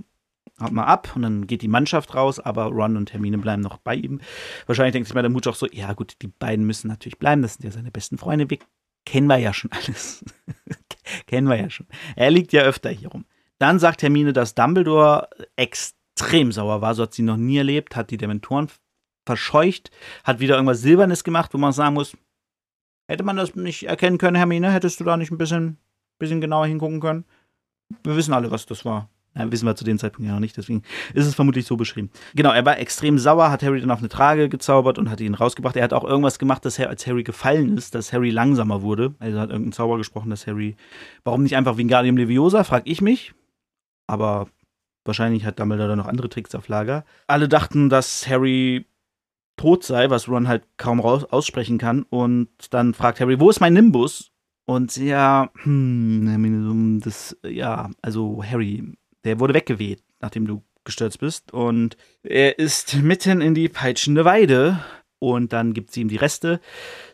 haut 0.59 0.71
mal 0.71 0.85
ab 0.85 1.11
und 1.15 1.21
dann 1.21 1.47
geht 1.47 1.61
die 1.61 1.67
Mannschaft 1.67 2.15
raus, 2.15 2.39
aber 2.39 2.65
Ron 2.65 2.97
und 2.97 3.13
Hermine 3.13 3.37
bleiben 3.37 3.61
noch 3.61 3.77
bei 3.77 3.95
ihm. 3.95 4.19
Wahrscheinlich 4.65 4.93
denkt 4.93 5.07
sich 5.07 5.15
Madame 5.15 5.35
Hooch 5.35 5.47
auch 5.47 5.55
so, 5.55 5.67
ja 5.71 5.93
gut, 5.93 6.15
die 6.21 6.27
beiden 6.27 6.65
müssen 6.65 6.87
natürlich 6.87 7.19
bleiben, 7.19 7.41
das 7.41 7.55
sind 7.55 7.65
ja 7.65 7.71
seine 7.71 7.91
besten 7.91 8.17
Freunde, 8.17 8.49
wir 8.49 8.57
kennen 9.05 9.27
wir 9.27 9.37
ja 9.37 9.53
schon 9.53 9.71
alles. 9.71 10.25
kennen 11.27 11.47
wir 11.47 11.57
ja 11.57 11.69
schon. 11.69 11.87
Er 12.15 12.31
liegt 12.31 12.51
ja 12.53 12.63
öfter 12.63 12.89
hier 12.89 13.09
rum. 13.09 13.25
Dann 13.59 13.79
sagt 13.79 14.01
Hermine, 14.01 14.33
dass 14.33 14.55
Dumbledore 14.55 15.29
extrem 15.55 16.51
sauer 16.51 16.81
war, 16.81 16.93
so 16.93 17.03
hat 17.03 17.13
sie 17.13 17.23
noch 17.23 17.37
nie 17.37 17.57
erlebt, 17.57 17.95
hat 17.95 18.11
die 18.11 18.17
Dementoren 18.17 18.67
verscheucht, 19.27 19.91
hat 20.23 20.39
wieder 20.39 20.55
irgendwas 20.55 20.81
Silbernes 20.81 21.23
gemacht, 21.23 21.53
wo 21.53 21.59
man 21.59 21.71
sagen 21.71 21.93
muss, 21.93 22.17
hätte 23.07 23.23
man 23.23 23.37
das 23.37 23.55
nicht 23.55 23.83
erkennen 23.83 24.17
können, 24.17 24.35
Hermine? 24.35 24.71
Hättest 24.71 24.99
du 24.99 25.03
da 25.03 25.17
nicht 25.17 25.31
ein 25.31 25.37
bisschen, 25.37 25.77
bisschen 26.17 26.41
genauer 26.41 26.65
hingucken 26.65 26.99
können? 26.99 27.25
Wir 28.03 28.15
wissen 28.15 28.33
alle, 28.33 28.49
was 28.49 28.65
das 28.65 28.83
war. 28.83 29.09
Ja, 29.37 29.51
wissen 29.51 29.67
wir 29.67 29.75
zu 29.75 29.85
dem 29.85 29.99
Zeitpunkt 29.99 30.27
ja 30.27 30.33
noch 30.33 30.39
nicht, 30.39 30.57
deswegen 30.57 30.81
ist 31.13 31.27
es 31.27 31.35
vermutlich 31.35 31.65
so 31.65 31.77
beschrieben. 31.77 32.09
Genau, 32.33 32.51
er 32.51 32.65
war 32.65 32.79
extrem 32.79 33.19
sauer, 33.19 33.51
hat 33.51 33.61
Harry 33.61 33.79
dann 33.79 33.91
auf 33.91 33.99
eine 33.99 34.09
Trage 34.09 34.49
gezaubert 34.49 34.97
und 34.97 35.11
hat 35.11 35.21
ihn 35.21 35.35
rausgebracht. 35.35 35.75
Er 35.75 35.83
hat 35.83 35.93
auch 35.93 36.03
irgendwas 36.03 36.39
gemacht, 36.39 36.65
dass 36.65 36.79
als 36.79 37.05
Harry 37.05 37.23
gefallen 37.23 37.77
ist, 37.77 37.93
dass 37.93 38.11
Harry 38.13 38.31
langsamer 38.31 38.81
wurde. 38.81 39.13
Also 39.19 39.39
hat 39.39 39.51
irgendein 39.51 39.73
Zauber 39.73 39.97
gesprochen, 39.97 40.31
dass 40.31 40.47
Harry. 40.47 40.75
Warum 41.23 41.43
nicht 41.43 41.55
einfach 41.55 41.77
Wingardium 41.77 42.17
Leviosa, 42.17 42.63
frag 42.63 42.83
ich 42.85 43.01
mich. 43.01 43.33
Aber 44.07 44.47
wahrscheinlich 45.05 45.45
hat 45.45 45.59
Dumbledore 45.59 45.95
noch 45.95 46.07
andere 46.07 46.29
Tricks 46.29 46.55
auf 46.55 46.67
Lager. 46.67 47.05
Alle 47.27 47.47
dachten, 47.47 47.89
dass 47.89 48.27
Harry 48.27 48.87
tot 49.57 49.83
sei, 49.83 50.09
was 50.09 50.29
Ron 50.29 50.47
halt 50.47 50.63
kaum 50.77 50.99
raus 50.99 51.25
aussprechen 51.25 51.77
kann. 51.77 52.03
Und 52.03 52.49
dann 52.71 52.93
fragt 52.93 53.19
Harry, 53.19 53.39
wo 53.39 53.49
ist 53.49 53.59
mein 53.59 53.73
Nimbus? 53.73 54.31
Und 54.65 54.95
ja, 54.97 55.49
hm, 55.63 57.01
das, 57.03 57.37
ja, 57.45 57.89
also 58.01 58.43
Harry, 58.43 58.93
der 59.23 59.39
wurde 59.39 59.53
weggeweht, 59.53 60.03
nachdem 60.19 60.45
du 60.45 60.63
gestürzt 60.83 61.19
bist. 61.19 61.53
Und 61.53 61.97
er 62.23 62.59
ist 62.59 62.95
mitten 62.95 63.41
in 63.41 63.53
die 63.53 63.69
peitschende 63.69 64.25
Weide. 64.25 64.79
Und 65.19 65.51
dann 65.51 65.73
gibt 65.73 65.91
sie 65.91 66.01
ihm 66.01 66.09
die 66.09 66.17
Reste 66.17 66.59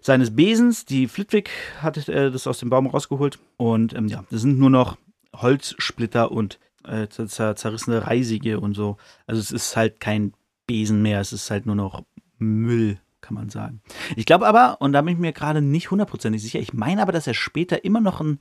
seines 0.02 0.36
Besens. 0.36 0.86
Die 0.86 1.08
Flitwick 1.08 1.50
hat 1.80 2.10
äh, 2.10 2.32
das 2.32 2.48
aus 2.48 2.60
dem 2.60 2.70
Baum 2.70 2.88
rausgeholt. 2.88 3.40
Und 3.58 3.94
ähm, 3.94 4.08
ja, 4.08 4.26
das 4.30 4.42
sind 4.42 4.60
nur 4.60 4.70
noch 4.70 4.98
Holzsplitter 5.36 6.32
und 6.32 6.60
äh, 6.86 7.08
zerrissene 7.08 8.06
Reisige 8.06 8.60
und 8.60 8.74
so. 8.74 8.98
Also 9.26 9.40
es 9.40 9.52
ist 9.52 9.78
halt 9.78 10.00
kein 10.00 10.34
Besen 10.68 11.02
mehr, 11.02 11.22
es 11.22 11.34
ist 11.34 11.50
halt 11.50 11.66
nur 11.66 11.76
noch 11.76 12.04
Müll, 12.44 13.00
kann 13.22 13.36
man 13.36 13.50
sagen. 13.50 13.82
Ich 14.16 14.26
glaube 14.26 14.48
aber, 14.48 14.82
und 14.82 14.94
da 14.94 15.02
bin 15.02 15.14
ich 15.14 15.20
mir 15.20 15.34
gerade 15.34 15.62
nicht 15.62 15.92
hundertprozentig 15.92 16.42
sicher, 16.42 16.60
ich 16.60 16.74
meine 16.74 17.02
aber, 17.02 17.12
dass 17.12 17.28
er 17.28 17.34
später 17.34 17.84
immer 17.84 18.02
noch 18.02 18.20
einen, 18.20 18.40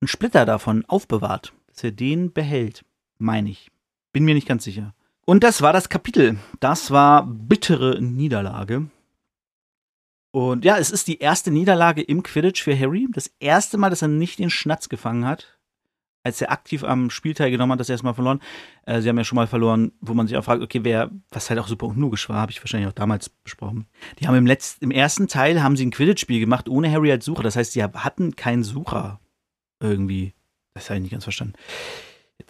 einen 0.00 0.08
Splitter 0.08 0.46
davon 0.46 0.84
aufbewahrt, 0.86 1.52
dass 1.68 1.84
er 1.84 1.92
den 1.92 2.32
behält, 2.32 2.84
meine 3.18 3.50
ich. 3.50 3.70
Bin 4.12 4.24
mir 4.24 4.34
nicht 4.34 4.48
ganz 4.48 4.64
sicher. 4.64 4.94
Und 5.24 5.44
das 5.44 5.62
war 5.62 5.72
das 5.72 5.88
Kapitel. 5.88 6.38
Das 6.58 6.90
war 6.90 7.26
bittere 7.26 8.00
Niederlage. 8.02 8.90
Und 10.32 10.64
ja, 10.64 10.78
es 10.78 10.90
ist 10.90 11.08
die 11.08 11.18
erste 11.18 11.50
Niederlage 11.50 12.02
im 12.02 12.22
Quidditch 12.22 12.62
für 12.62 12.78
Harry. 12.78 13.08
Das 13.12 13.30
erste 13.40 13.78
Mal, 13.78 13.90
dass 13.90 14.02
er 14.02 14.08
nicht 14.08 14.38
den 14.38 14.50
Schnatz 14.50 14.88
gefangen 14.88 15.26
hat 15.26 15.59
als 16.22 16.40
er 16.40 16.52
aktiv 16.52 16.84
am 16.84 17.10
Spiel 17.10 17.34
teilgenommen 17.34 17.72
hat, 17.72 17.80
das 17.80 17.88
erste 17.88 18.04
Mal 18.04 18.14
verloren. 18.14 18.40
Äh, 18.86 19.00
sie 19.00 19.08
haben 19.08 19.16
ja 19.16 19.24
schon 19.24 19.36
mal 19.36 19.46
verloren, 19.46 19.92
wo 20.00 20.14
man 20.14 20.26
sich 20.26 20.36
auch 20.36 20.44
fragt, 20.44 20.62
okay, 20.62 20.80
wer, 20.82 21.10
was 21.30 21.48
halt 21.48 21.58
auch 21.58 21.68
super 21.68 21.86
unlogisch 21.86 22.28
war, 22.28 22.36
habe 22.36 22.52
ich 22.52 22.60
wahrscheinlich 22.62 22.88
auch 22.88 22.94
damals 22.94 23.28
besprochen. 23.28 23.86
Die 24.18 24.28
haben 24.28 24.34
im 24.36 24.46
letzten, 24.46 24.84
im 24.84 24.90
ersten 24.90 25.28
Teil 25.28 25.62
haben 25.62 25.76
sie 25.76 25.86
ein 25.86 25.90
Quidditch-Spiel 25.90 26.40
gemacht, 26.40 26.68
ohne 26.68 26.90
Harry 26.90 27.10
als 27.10 27.24
Sucher. 27.24 27.42
Das 27.42 27.56
heißt, 27.56 27.72
sie 27.72 27.82
hatten 27.82 28.36
keinen 28.36 28.62
Sucher 28.62 29.20
irgendwie. 29.80 30.34
Das 30.74 30.90
habe 30.90 30.98
ich 30.98 31.02
nicht 31.02 31.12
ganz 31.12 31.24
verstanden. 31.24 31.54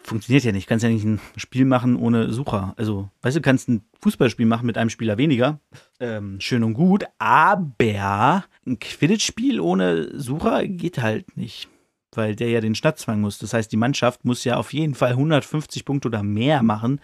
Funktioniert 0.02 0.44
ja 0.44 0.52
nicht. 0.52 0.66
Kannst 0.66 0.82
ja 0.82 0.88
nicht 0.88 1.04
ein 1.04 1.20
Spiel 1.36 1.64
machen 1.64 1.96
ohne 1.96 2.32
Sucher. 2.32 2.74
Also, 2.76 3.08
weißt 3.22 3.36
du, 3.36 3.40
kannst 3.40 3.68
ein 3.68 3.84
Fußballspiel 4.00 4.46
machen 4.46 4.66
mit 4.66 4.78
einem 4.78 4.90
Spieler 4.90 5.18
weniger. 5.18 5.60
Ähm, 5.98 6.40
schön 6.40 6.64
und 6.64 6.74
gut, 6.74 7.04
aber 7.18 8.44
ein 8.66 8.78
Quidditch-Spiel 8.78 9.60
ohne 9.60 10.18
Sucher 10.18 10.66
geht 10.66 10.98
halt 10.98 11.36
nicht 11.36 11.68
weil 12.16 12.36
der 12.36 12.50
ja 12.50 12.60
den 12.60 12.74
Schnatz 12.74 13.04
fangen 13.04 13.20
muss. 13.20 13.38
Das 13.38 13.52
heißt, 13.52 13.70
die 13.70 13.76
Mannschaft 13.76 14.24
muss 14.24 14.44
ja 14.44 14.56
auf 14.56 14.72
jeden 14.72 14.94
Fall 14.94 15.10
150 15.10 15.84
Punkte 15.84 16.08
oder 16.08 16.22
mehr 16.22 16.62
machen, 16.62 17.00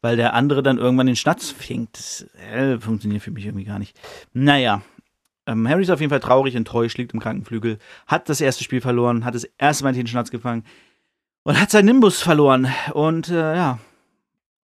weil 0.00 0.16
der 0.16 0.34
andere 0.34 0.62
dann 0.62 0.78
irgendwann 0.78 1.06
den 1.06 1.16
Schnatz 1.16 1.50
fängt. 1.50 1.96
Das 1.98 2.26
äh, 2.52 2.78
funktioniert 2.78 3.22
für 3.22 3.30
mich 3.30 3.46
irgendwie 3.46 3.64
gar 3.64 3.78
nicht. 3.78 3.98
Naja, 4.32 4.82
ähm, 5.46 5.68
Harry 5.68 5.82
ist 5.82 5.90
auf 5.90 6.00
jeden 6.00 6.10
Fall 6.10 6.20
traurig, 6.20 6.54
enttäuscht, 6.54 6.98
liegt 6.98 7.12
im 7.12 7.20
Krankenflügel, 7.20 7.78
hat 8.06 8.28
das 8.28 8.40
erste 8.40 8.64
Spiel 8.64 8.80
verloren, 8.80 9.24
hat 9.24 9.34
das 9.34 9.44
erste 9.58 9.84
Mal 9.84 9.92
den 9.92 10.06
Schnatz 10.06 10.30
gefangen 10.30 10.64
und 11.42 11.60
hat 11.60 11.70
seinen 11.70 11.86
Nimbus 11.86 12.22
verloren. 12.22 12.68
Und 12.92 13.28
äh, 13.28 13.54
ja, 13.54 13.78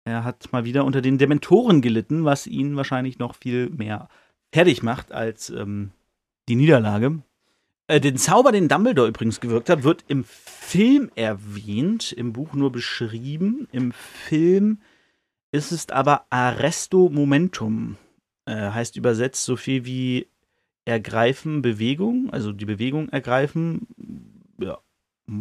er 0.04 0.24
hat 0.24 0.52
mal 0.52 0.66
wieder 0.66 0.86
unter 0.86 1.02
den 1.02 1.18
Dementoren 1.18 1.82
gelitten, 1.82 2.26
was 2.26 2.48
ihn 2.48 2.76
wahrscheinlich 2.76 3.20
noch 3.20 3.36
viel 3.36 3.70
mehr 3.70 4.10
fertig 4.54 4.84
macht 4.84 5.12
als 5.12 5.50
ähm, 5.50 5.92
die 6.48 6.56
Niederlage. 6.56 7.20
Äh, 7.88 8.02
den 8.02 8.18
Zauber, 8.18 8.52
den 8.52 8.68
Dumbledore 8.68 9.08
übrigens 9.08 9.40
gewirkt 9.40 9.70
hat, 9.70 9.84
wird 9.84 10.04
im 10.08 10.26
Film 10.26 11.10
erwähnt, 11.16 12.12
im 12.12 12.34
Buch 12.34 12.54
nur 12.54 12.72
beschrieben. 12.72 13.68
Im 13.72 13.94
Film 13.94 14.80
ist 15.52 15.72
es 15.72 15.90
aber 15.90 16.26
Arresto 16.30 17.10
Momentum. 17.10 17.98
Äh, 18.46 18.72
heißt 18.72 18.98
übersetzt 18.98 19.46
so 19.46 19.56
viel 19.56 19.86
wie 19.86 20.28
ergreifen 20.86 21.62
Bewegung, 21.62 22.30
also 22.32 22.54
die 22.54 22.66
Bewegung 22.66 23.10
ergreifen, 23.10 23.88
ja, 24.58 24.78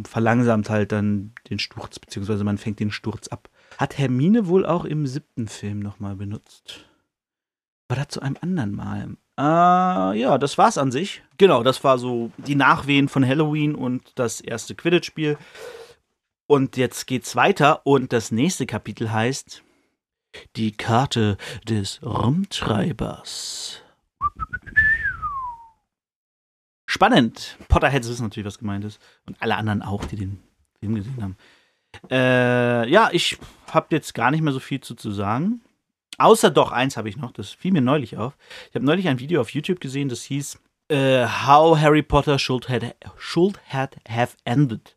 verlangsamt 0.03 0.69
halt 0.69 0.91
dann 0.91 1.33
den 1.49 1.59
Sturz, 1.59 1.99
beziehungsweise 1.99 2.43
man 2.43 2.57
fängt 2.57 2.81
den 2.81 2.91
Sturz 2.91 3.29
ab. 3.29 3.49
Hat 3.77 3.97
Hermine 3.97 4.47
wohl 4.47 4.65
auch 4.65 4.83
im 4.83 5.07
siebten 5.07 5.47
Film 5.47 5.79
nochmal 5.79 6.17
benutzt. 6.17 6.85
War 7.87 7.95
das 7.95 8.09
zu 8.09 8.21
einem 8.21 8.35
anderen 8.41 8.75
Mal? 8.75 9.15
Äh, 9.37 9.41
ja, 9.41 10.37
das 10.37 10.57
war's 10.57 10.77
an 10.77 10.91
sich. 10.91 11.21
Genau, 11.37 11.63
das 11.63 11.83
war 11.83 11.99
so 11.99 12.31
die 12.37 12.55
Nachwehen 12.55 13.07
von 13.07 13.25
Halloween 13.25 13.75
und 13.75 14.11
das 14.15 14.41
erste 14.41 14.73
Quidditch-Spiel. 14.73 15.37
Und 16.47 16.77
jetzt 16.77 17.07
geht's 17.07 17.35
weiter 17.35 17.85
und 17.85 18.13
das 18.13 18.31
nächste 18.31 18.65
Kapitel 18.65 19.11
heißt 19.11 19.63
Die 20.55 20.71
Karte 20.71 21.37
des 21.67 22.01
Rumtreibers. 22.01 23.81
Spannend. 26.89 27.57
Potterheads 27.67 28.07
wissen 28.07 28.23
natürlich, 28.23 28.47
was 28.47 28.57
gemeint 28.57 28.85
ist. 28.85 28.99
Und 29.25 29.35
alle 29.41 29.55
anderen 29.57 29.81
auch, 29.81 30.05
die 30.05 30.15
den 30.15 30.39
Film 30.79 30.95
gesehen 30.95 31.21
haben. 31.21 31.37
Äh, 32.09 32.89
ja, 32.89 33.09
ich 33.11 33.37
habe 33.71 33.87
jetzt 33.91 34.13
gar 34.13 34.31
nicht 34.31 34.41
mehr 34.41 34.53
so 34.53 34.59
viel 34.59 34.79
zu, 34.79 34.95
zu 34.95 35.11
sagen. 35.11 35.61
Außer 36.17 36.49
doch, 36.49 36.71
eins 36.71 36.97
habe 36.97 37.09
ich 37.09 37.17
noch, 37.17 37.31
das 37.31 37.51
fiel 37.51 37.71
mir 37.71 37.81
neulich 37.81 38.17
auf. 38.17 38.37
Ich 38.69 38.75
habe 38.75 38.85
neulich 38.85 39.07
ein 39.07 39.19
Video 39.19 39.41
auf 39.41 39.51
YouTube 39.51 39.79
gesehen, 39.79 40.09
das 40.09 40.23
hieß 40.23 40.59
uh, 40.91 40.95
How 41.45 41.77
Harry 41.79 42.01
Potter 42.01 42.39
should, 42.39 42.69
had, 42.69 42.95
should 43.17 43.59
had 43.69 43.97
have 44.09 44.35
ended. 44.45 44.95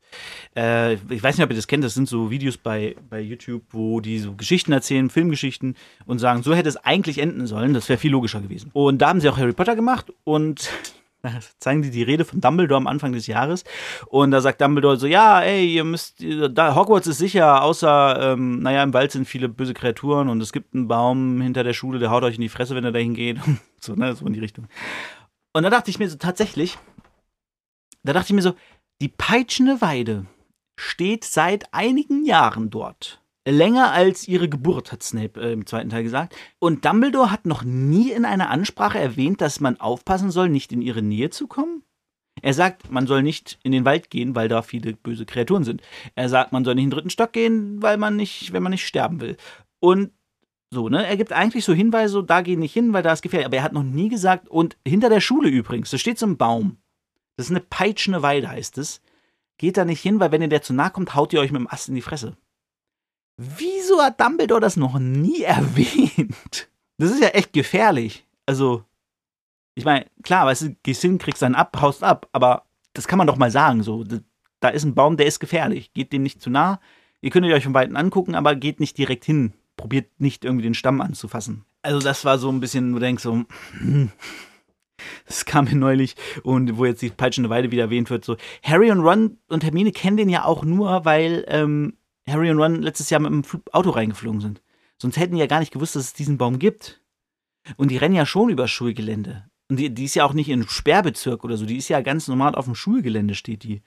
Äh, 0.57 0.95
ich 0.95 1.23
weiß 1.23 1.37
nicht, 1.37 1.45
ob 1.45 1.51
ihr 1.51 1.57
das 1.57 1.67
kennt, 1.67 1.85
das 1.85 1.95
sind 1.95 2.09
so 2.09 2.31
Videos 2.31 2.57
bei, 2.57 2.97
bei 3.09 3.21
YouTube, 3.21 3.63
wo 3.71 4.01
die 4.01 4.19
so 4.19 4.35
Geschichten 4.35 4.73
erzählen, 4.73 5.11
Filmgeschichten 5.11 5.77
und 6.07 6.19
sagen, 6.19 6.43
so 6.43 6.55
hätte 6.55 6.69
es 6.69 6.77
eigentlich 6.77 7.19
enden 7.19 7.47
sollen, 7.47 7.75
das 7.75 7.89
wäre 7.89 7.99
viel 7.99 8.13
logischer 8.13 8.41
gewesen. 8.41 8.71
Und 8.73 8.99
da 8.99 9.09
haben 9.09 9.21
sie 9.21 9.29
auch 9.29 9.39
Harry 9.39 9.53
Potter 9.53 9.77
gemacht 9.77 10.13
und 10.25 10.71
zeigen 11.59 11.83
die 11.83 11.91
die 11.91 12.03
Rede 12.03 12.25
von 12.25 12.41
Dumbledore 12.41 12.79
am 12.79 12.87
Anfang 12.87 13.13
des 13.13 13.27
Jahres. 13.27 13.65
Und 14.07 14.31
da 14.31 14.41
sagt 14.41 14.61
Dumbledore 14.61 14.97
so: 14.97 15.07
Ja, 15.07 15.41
ey, 15.41 15.67
ihr 15.67 15.85
müsst, 15.85 16.25
da, 16.51 16.75
Hogwarts 16.75 17.07
ist 17.07 17.19
sicher, 17.19 17.63
außer, 17.63 18.33
ähm, 18.33 18.61
naja, 18.61 18.83
im 18.83 18.95
Wald 18.95 19.13
sind 19.13 19.27
viele 19.27 19.49
böse 19.49 19.75
Kreaturen 19.75 20.29
und 20.29 20.41
es 20.41 20.53
gibt 20.53 20.75
einen 20.75 20.89
Baum 20.89 21.41
hinter 21.41 21.65
der 21.65 21.73
Schule, 21.73 21.99
der 21.99 22.11
haut 22.11 22.23
euch 22.23 22.37
in 22.37 22.43
die 22.43 22.49
Fresse, 22.49 22.75
wenn 22.75 22.85
er 22.85 22.93
dahin 22.93 23.15
geht. 23.15 23.39
so, 23.81 23.95
ne, 23.95 24.15
so 24.15 24.27
in 24.27 24.33
die 24.33 24.41
Richtung. 24.41 24.67
Und 25.53 25.63
da 25.63 25.71
dachte 25.71 25.91
ich 25.91 25.99
mir 25.99 26.09
so 26.09 26.17
tatsächlich, 26.17 26.79
da 28.03 28.13
dachte 28.13 28.29
ich 28.29 28.35
mir 28.35 28.43
so, 28.43 28.55
die 29.01 29.09
peitschende 29.09 29.81
Weide 29.81 30.27
steht 30.79 31.25
seit 31.25 31.73
einigen 31.75 32.25
Jahren 32.25 32.71
dort. 32.71 33.20
Länger 33.51 33.93
als 33.93 34.29
ihre 34.29 34.49
Geburt, 34.49 34.93
hat 34.93 35.03
Snape 35.03 35.41
äh, 35.41 35.53
im 35.53 35.67
zweiten 35.67 35.91
Teil 35.91 36.03
gesagt. 36.03 36.37
Und 36.59 36.85
Dumbledore 36.85 37.31
hat 37.31 37.47
noch 37.47 37.63
nie 37.63 38.13
in 38.13 38.25
einer 38.25 38.51
Ansprache 38.51 38.99
erwähnt, 38.99 39.41
dass 39.41 39.61
man 39.61 39.81
aufpassen 39.81 40.31
soll, 40.31 40.49
nicht 40.49 40.73
in 40.73 40.83
ihre 40.83 41.03
Nähe 41.03 41.31
zu 41.31 41.47
kommen. 41.47 41.83
Er 42.43 42.55
sagt, 42.55 42.91
man 42.91 43.07
soll 43.07 43.23
nicht 43.23 43.59
in 43.63 43.73
den 43.73 43.85
Wald 43.85 44.11
gehen, 44.11 44.35
weil 44.35 44.49
da 44.49 44.63
viele 44.63 44.95
böse 44.95 45.27
Kreaturen 45.27 45.65
sind. 45.65 45.83
Er 46.15 46.29
sagt, 46.29 46.53
man 46.53 46.65
soll 46.65 46.75
nicht 46.75 46.85
in 46.85 46.91
den 46.91 46.97
dritten 46.97 47.11
Stock 47.11 47.33
gehen, 47.33 47.83
weil 47.83 47.97
man 47.97 48.17
nicht, 48.17 48.53
wenn 48.53 48.63
man 48.63 48.71
nicht 48.71 48.87
sterben 48.87 49.21
will. 49.21 49.37
Und 49.81 50.13
so, 50.73 50.89
ne? 50.89 51.05
Er 51.05 51.17
gibt 51.17 51.33
eigentlich 51.33 51.65
so 51.65 51.75
Hinweise, 51.75 52.13
so, 52.13 52.23
da 52.23 52.43
geh 52.43 52.57
nicht 52.57 52.73
hin, 52.73 52.93
weil 52.93 53.03
da 53.03 53.13
ist 53.13 53.23
gefährlich. 53.23 53.47
Aber 53.47 53.57
er 53.57 53.63
hat 53.65 53.73
noch 53.73 53.83
nie 53.83 54.09
gesagt, 54.09 54.49
und 54.49 54.77
hinter 54.87 55.09
der 55.09 55.21
Schule 55.21 55.49
übrigens, 55.49 55.91
da 55.91 55.99
steht 55.99 56.19
so 56.19 56.27
ein 56.27 56.37
Baum. 56.37 56.79
Das 57.37 57.47
ist 57.47 57.51
eine 57.51 57.61
peitschende 57.61 58.23
Weide, 58.23 58.49
heißt 58.49 58.79
es. 58.79 59.03
Geht 59.59 59.77
da 59.77 59.85
nicht 59.85 60.01
hin, 60.01 60.21
weil 60.21 60.31
wenn 60.33 60.43
ihr 60.43 60.49
der 60.49 60.63
zu 60.63 60.73
nahe 60.73 60.91
kommt, 60.91 61.15
haut 61.15 61.33
ihr 61.33 61.41
euch 61.41 61.53
mit 61.53 61.61
dem 61.61 61.69
Ast 61.69 61.89
in 61.89 61.95
die 61.95 62.03
Fresse. 62.03 62.37
Wieso 63.43 64.03
hat 64.03 64.21
Dumbledore 64.21 64.61
das 64.61 64.77
noch 64.77 64.99
nie 64.99 65.43
erwähnt? 65.45 66.69
Das 66.99 67.11
ist 67.11 67.23
ja 67.23 67.29
echt 67.29 67.55
gefährlich. 67.55 68.27
Also, 68.45 68.85
ich 69.75 69.87
meine, 69.87 70.05
klar, 70.23 70.45
weißt 70.45 70.63
du, 70.63 70.77
gehst 70.83 71.01
hin, 71.01 71.17
kriegst 71.17 71.41
dann 71.41 71.55
ab, 71.55 71.81
haust 71.81 72.05
ab, 72.05 72.29
aber 72.33 72.67
das 72.93 73.09
kann 73.09 73.17
man 73.17 73.27
doch 73.27 73.39
mal 73.39 73.51
sagen. 73.51 73.83
So, 73.83 74.05
da 74.61 74.69
ist 74.69 74.85
ein 74.85 74.95
Baum, 74.95 75.17
der 75.17 75.25
ist 75.25 75.41
gefährlich. 75.41 75.95
Geht 75.95 76.13
dem 76.13 76.23
nicht 76.23 76.43
zu 76.43 76.51
nah. 76.51 76.81
Ihr 77.23 77.31
könnt 77.31 77.47
euch 77.47 77.65
von 77.65 77.73
Weitem 77.73 77.97
angucken, 77.97 78.35
aber 78.35 78.55
geht 78.57 78.79
nicht 78.79 78.99
direkt 78.99 79.25
hin. 79.25 79.55
Probiert 79.79 80.11
nicht 80.19 80.45
irgendwie 80.45 80.65
den 80.65 80.75
Stamm 80.75 81.01
anzufassen. 81.01 81.65
Also, 81.81 81.99
das 82.01 82.27
war 82.27 82.37
so 82.37 82.51
ein 82.51 82.61
bisschen, 82.61 82.91
wo 82.91 82.97
du 82.97 83.07
denkst, 83.07 83.23
so, 83.23 83.45
hm, 83.79 84.11
das 85.27 85.47
kam 85.47 85.65
mir 85.65 85.77
neulich 85.77 86.15
und 86.43 86.77
wo 86.77 86.85
jetzt 86.85 87.01
die 87.01 87.09
peitschende 87.09 87.49
Weide 87.49 87.71
wieder 87.71 87.85
erwähnt 87.85 88.11
wird, 88.11 88.23
so 88.23 88.37
Harry 88.63 88.91
und 88.91 89.01
Ron 89.01 89.39
und 89.49 89.65
Hermine 89.65 89.93
kennen 89.93 90.19
den 90.19 90.29
ja 90.29 90.45
auch 90.45 90.63
nur, 90.63 91.07
weil 91.07 91.47
ähm, 91.49 91.95
Harry 92.29 92.51
und 92.51 92.59
Ron 92.59 92.83
letztes 92.83 93.11
Jahr 93.11 93.21
mit 93.21 93.31
dem 93.31 93.63
Auto 93.73 93.91
reingeflogen 93.91 94.41
sind. 94.41 94.63
Sonst 94.99 95.17
hätten 95.17 95.35
die 95.35 95.41
ja 95.41 95.47
gar 95.47 95.61
nicht 95.61 95.73
gewusst, 95.73 95.97
dass 95.97 96.05
es 96.05 96.13
diesen 96.13 96.39
Baum 96.39 96.59
gibt. 96.59 97.01
Und 97.77 97.91
die 97.91 97.97
rennen 97.97 98.15
ja 98.15 98.27
schon 98.27 98.51
über 98.51 98.69
Schulgelände. 98.69 99.45
Und 99.69 99.77
die, 99.79 99.91
die 99.95 100.05
ist 100.05 100.15
ja 100.15 100.25
auch 100.25 100.33
nicht 100.33 100.49
in 100.49 100.69
Sperrbezirk 100.69 101.45
oder 101.45 101.57
so. 101.57 101.65
Die 101.65 101.77
ist 101.77 101.89
ja 101.89 102.01
ganz 102.01 102.29
normal 102.29 102.55
auf 102.55 102.65
dem 102.65 102.75
Schulgelände, 102.75 103.35
steht 103.35 103.63
die. 103.63 103.83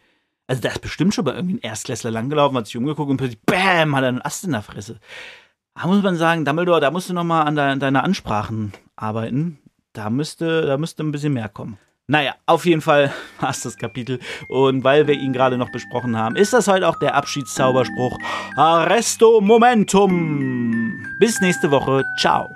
Also 0.47 0.61
da 0.61 0.69
ist 0.69 0.81
bestimmt 0.81 1.13
schon 1.13 1.25
mal 1.25 1.35
irgendwie 1.35 1.55
ein 1.55 1.61
Erstklässler 1.61 2.11
langgelaufen, 2.11 2.57
hat 2.57 2.65
sich 2.65 2.77
umgeguckt 2.77 3.09
und 3.09 3.17
plötzlich 3.17 3.41
BÄM 3.41 3.95
hat 3.95 4.03
er 4.03 4.09
einen 4.09 4.21
Ast 4.21 4.43
in 4.43 4.51
der 4.51 4.61
Fresse. 4.61 4.99
Da 5.75 5.87
muss 5.87 6.03
man 6.03 6.15
sagen, 6.15 6.45
Dumbledore, 6.45 6.81
da 6.81 6.91
musst 6.91 7.09
du 7.09 7.13
noch 7.13 7.23
mal 7.23 7.43
an 7.43 7.55
de 7.55 7.77
deiner 7.77 8.03
Ansprachen 8.03 8.73
arbeiten. 8.95 9.59
Da 9.93 10.09
müsste, 10.09 10.63
da 10.65 10.77
müsste 10.77 11.03
ein 11.03 11.11
bisschen 11.11 11.33
mehr 11.33 11.49
kommen. 11.49 11.77
Naja, 12.13 12.35
auf 12.45 12.67
jeden 12.67 12.81
Fall 12.81 13.11
war 13.39 13.49
es 13.49 13.61
das 13.61 13.75
Kapitel. 13.75 14.19
Und 14.47 14.83
weil 14.83 15.07
wir 15.07 15.15
ihn 15.15 15.33
gerade 15.33 15.57
noch 15.57 15.71
besprochen 15.71 16.15
haben, 16.15 16.35
ist 16.35 16.53
das 16.53 16.67
heute 16.67 16.87
auch 16.87 16.99
der 16.99 17.15
Abschiedszauberspruch 17.15 18.19
Arresto 18.55 19.41
Momentum. 19.41 21.03
Bis 21.17 21.41
nächste 21.41 21.71
Woche. 21.71 22.03
Ciao. 22.19 22.51